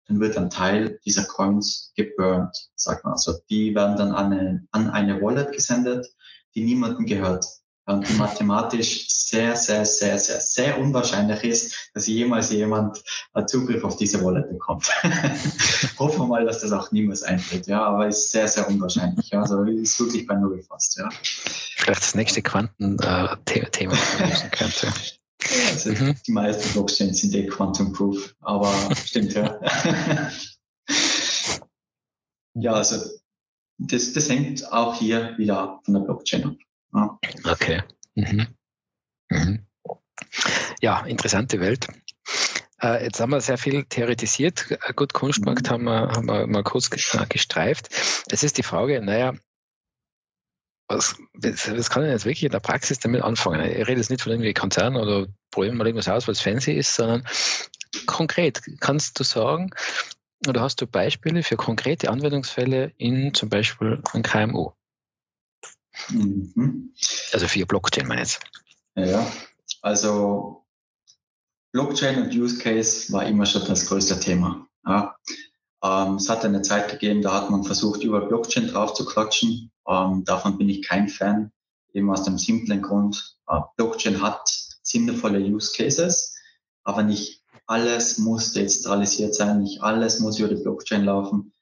dann 0.08 0.20
wird 0.20 0.36
ein 0.36 0.50
Teil 0.50 1.00
dieser 1.06 1.26
Coins 1.26 1.94
geburnt, 1.96 2.72
sagt 2.74 3.04
man. 3.04 3.14
Also 3.14 3.36
die 3.48 3.76
werden 3.76 3.96
dann 3.96 4.12
an 4.12 4.34
eine, 4.34 4.68
an 4.72 4.90
eine 4.90 5.22
Wallet 5.22 5.52
gesendet, 5.52 6.08
die 6.56 6.64
niemandem 6.64 7.06
gehört 7.06 7.46
mathematisch 7.86 9.08
sehr, 9.10 9.56
sehr, 9.56 9.86
sehr, 9.86 10.17
sehr, 10.17 10.41
sehr 10.41 10.80
unwahrscheinlich 10.80 11.43
ist, 11.43 11.91
dass 11.93 12.08
jemals 12.08 12.52
jemand 12.52 13.04
Zugriff 13.48 13.84
auf 13.84 13.95
diese 13.98 14.24
Wallet 14.24 14.50
bekommt. 14.50 14.89
Hoffen 16.00 16.21
wir 16.21 16.28
mal, 16.28 16.45
dass 16.45 16.62
das 16.62 16.71
auch 16.71 16.91
niemals 16.91 17.24
eintritt, 17.24 17.67
ja, 17.67 17.84
aber 17.84 18.08
ist 18.08 18.32
sehr, 18.32 18.48
sehr 18.48 18.67
unwahrscheinlich. 18.67 19.30
Ja, 19.30 19.41
also 19.41 19.63
ist 19.63 20.00
wirklich 20.00 20.26
bei 20.26 20.36
Null 20.36 20.63
fast, 20.63 20.98
ja. 20.98 21.10
Vielleicht 21.21 22.02
das 22.02 22.15
nächste 22.15 22.41
Quanten-Thema, 22.41 23.93
lösen 24.19 24.52
könnte. 24.52 24.93
Also 25.69 25.91
mhm. 25.91 26.15
Die 26.26 26.32
meisten 26.32 26.74
Blockchains 26.74 27.19
sind 27.19 27.36
eh 27.36 27.45
Quantum 27.45 27.93
Proof, 27.93 28.36
aber 28.41 28.74
stimmt, 28.95 29.34
ja. 29.34 29.60
ja, 32.56 32.71
also 32.74 32.98
das, 33.78 34.13
das 34.13 34.30
hängt 34.30 34.71
auch 34.71 34.95
hier 34.95 35.38
wieder 35.38 35.82
von 35.84 35.93
der 35.93 36.02
Blockchain 36.02 36.45
ab. 36.45 36.56
Ja. 36.95 37.19
Okay. 37.43 37.84
Mhm. 38.15 38.47
Mhm. 39.29 39.65
Ja, 40.81 41.05
interessante 41.05 41.60
Welt. 41.60 41.88
Äh, 42.81 43.03
jetzt 43.03 43.19
haben 43.19 43.31
wir 43.31 43.41
sehr 43.41 43.58
viel 43.58 43.84
theoretisiert. 43.86 44.65
Gut, 44.95 45.13
Kunstmarkt 45.13 45.67
mhm. 45.67 45.69
haben 45.69 45.84
wir, 45.84 46.10
haben 46.10 46.27
wir 46.27 46.47
mal 46.47 46.63
kurz 46.63 46.89
gestreift. 46.89 47.89
Es 48.29 48.43
ist 48.43 48.58
die 48.58 48.63
Frage, 48.63 49.01
naja, 49.01 49.34
was, 50.88 51.15
was 51.34 51.89
kann 51.89 52.03
ich 52.03 52.12
jetzt 52.12 52.25
wirklich 52.25 52.43
in 52.43 52.51
der 52.51 52.60
Praxis 52.60 52.99
damit 52.99 53.23
anfangen? 53.23 53.62
Ich 53.62 53.88
rede 53.88 53.99
jetzt 53.99 54.10
nicht 54.10 54.21
von 54.21 54.31
irgendwie 54.31 54.53
Konzernen 54.53 55.01
oder 55.01 55.27
probieren 55.51 55.77
mal 55.77 55.88
irgendwas 55.88 56.08
aus, 56.08 56.27
was 56.27 56.41
fancy 56.41 56.73
ist, 56.73 56.93
sondern 56.95 57.27
konkret 58.05 58.62
kannst 58.79 59.19
du 59.19 59.23
sagen, 59.23 59.71
oder 60.47 60.62
hast 60.62 60.79
du 60.81 60.86
Beispiele 60.86 61.41
für 61.41 61.55
konkrete 61.55 62.10
Anwendungsfälle 62.10 62.93
in 62.97 63.34
zum 63.34 63.49
Beispiel 63.49 64.01
ein 64.13 64.21
KMU? 64.21 64.73
Mhm. 66.10 66.93
Also 67.31 67.47
für 67.47 67.65
Blockchain 67.65 68.08
meine 68.08 68.23
ich. 68.23 68.39
Ja, 68.95 69.25
also 69.81 70.65
Blockchain 71.71 72.23
und 72.23 72.34
Use 72.34 72.58
Case 72.58 73.12
war 73.12 73.25
immer 73.25 73.45
schon 73.45 73.65
das 73.65 73.88
größte 73.88 74.19
Thema. 74.19 74.67
Ja. 74.86 75.15
Ähm, 75.84 76.15
es 76.15 76.29
hat 76.29 76.45
eine 76.45 76.62
Zeit 76.62 76.89
gegeben, 76.89 77.21
da 77.21 77.34
hat 77.34 77.49
man 77.49 77.63
versucht, 77.63 78.03
über 78.03 78.21
Blockchain 78.21 78.67
drauf 78.67 78.93
zu 78.93 79.05
quatschen. 79.05 79.71
Ähm, 79.88 80.23
davon 80.23 80.58
bin 80.58 80.69
ich 80.69 80.84
kein 80.84 81.10
Fan, 81.10 81.51
eben 81.93 82.10
aus 82.10 82.23
dem 82.23 82.38
simplen 82.38 82.81
Grund, 82.81 83.38
äh, 83.47 83.60
Blockchain 83.77 84.21
hat 84.21 84.47
sinnvolle 84.81 85.39
Use 85.39 85.73
Cases, 85.75 86.34
aber 86.84 87.03
nicht 87.03 87.43
alles 87.67 88.17
muss 88.17 88.53
dezentralisiert 88.53 89.36
sein, 89.36 89.63
nicht 89.63 89.81
alles 89.81 90.19
muss 90.19 90.39
über 90.39 90.49
die 90.49 90.62
Blockchain 90.62 91.03
laufen, 91.03 91.53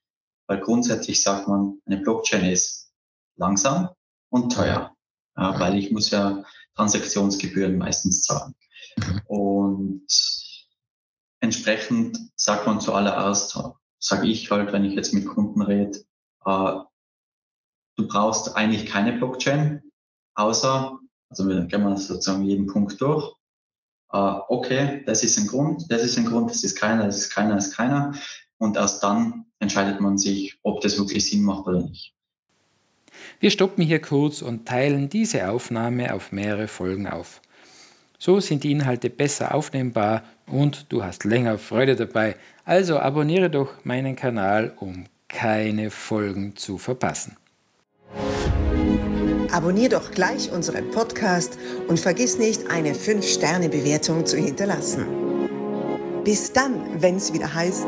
weil 0.47 0.59
grundsätzlich 0.59 1.21
sagt 1.21 1.47
man, 1.47 1.79
eine 1.85 1.97
Blockchain 1.97 2.45
ist 2.45 2.91
langsam, 3.35 3.89
und 4.33 4.51
teuer, 4.51 4.95
ja, 5.37 5.59
weil 5.59 5.77
ich 5.77 5.91
muss 5.91 6.09
ja 6.09 6.43
Transaktionsgebühren 6.75 7.77
meistens 7.77 8.23
zahlen. 8.23 8.55
Mhm. 8.97 9.21
Und 9.27 10.07
entsprechend 11.39 12.17
sagt 12.35 12.65
man 12.65 12.81
zuallererst, 12.81 13.59
sage 13.99 14.27
ich 14.27 14.49
halt, 14.49 14.73
wenn 14.73 14.85
ich 14.85 14.95
jetzt 14.95 15.13
mit 15.13 15.27
Kunden 15.27 15.61
rede, 15.61 15.99
äh, 16.45 16.73
du 17.95 18.07
brauchst 18.07 18.55
eigentlich 18.55 18.87
keine 18.87 19.13
Blockchain, 19.13 19.83
außer, 20.33 20.97
also 21.29 21.47
wir 21.47 21.65
gehen 21.65 21.83
wir 21.83 21.95
sozusagen 21.97 22.43
jeden 22.43 22.65
Punkt 22.65 22.99
durch. 22.99 23.35
Äh, 24.11 24.39
okay, 24.47 25.03
das 25.05 25.23
ist 25.23 25.37
ein 25.37 25.45
Grund, 25.45 25.85
das 25.89 26.03
ist 26.03 26.17
ein 26.17 26.25
Grund, 26.25 26.49
das 26.49 26.63
ist 26.63 26.75
keiner, 26.75 27.05
das 27.05 27.17
ist 27.17 27.29
keiner, 27.29 27.53
das 27.53 27.67
ist 27.67 27.75
keiner. 27.75 28.15
Und 28.57 28.77
erst 28.77 29.03
dann 29.03 29.45
entscheidet 29.59 30.01
man 30.01 30.17
sich, 30.17 30.57
ob 30.63 30.81
das 30.81 30.97
wirklich 30.97 31.29
Sinn 31.29 31.43
macht 31.43 31.67
oder 31.67 31.81
nicht. 31.83 32.15
Wir 33.39 33.51
stoppen 33.51 33.83
hier 33.83 34.01
kurz 34.01 34.41
und 34.41 34.67
teilen 34.67 35.09
diese 35.09 35.49
Aufnahme 35.49 36.13
auf 36.13 36.31
mehrere 36.31 36.67
Folgen 36.67 37.07
auf. 37.07 37.41
So 38.17 38.39
sind 38.39 38.63
die 38.63 38.71
Inhalte 38.71 39.09
besser 39.09 39.53
aufnehmbar 39.53 40.23
und 40.47 40.85
du 40.89 41.03
hast 41.03 41.25
länger 41.25 41.57
Freude 41.57 41.95
dabei. 41.95 42.35
Also 42.63 42.97
abonniere 42.97 43.49
doch 43.49 43.83
meinen 43.83 44.15
Kanal, 44.15 44.73
um 44.79 45.05
keine 45.27 45.89
Folgen 45.89 46.55
zu 46.55 46.77
verpassen. 46.77 47.35
Abonnier 49.51 49.89
doch 49.89 50.09
gleich 50.11 50.51
unseren 50.51 50.89
Podcast 50.91 51.59
und 51.87 51.99
vergiss 51.99 52.39
nicht, 52.39 52.71
eine 52.71 52.93
5-Sterne-Bewertung 52.93 54.25
zu 54.25 54.37
hinterlassen. 54.37 55.05
Bis 56.23 56.53
dann, 56.53 57.01
wenn 57.01 57.17
es 57.17 57.33
wieder 57.33 57.53
heißt, 57.53 57.87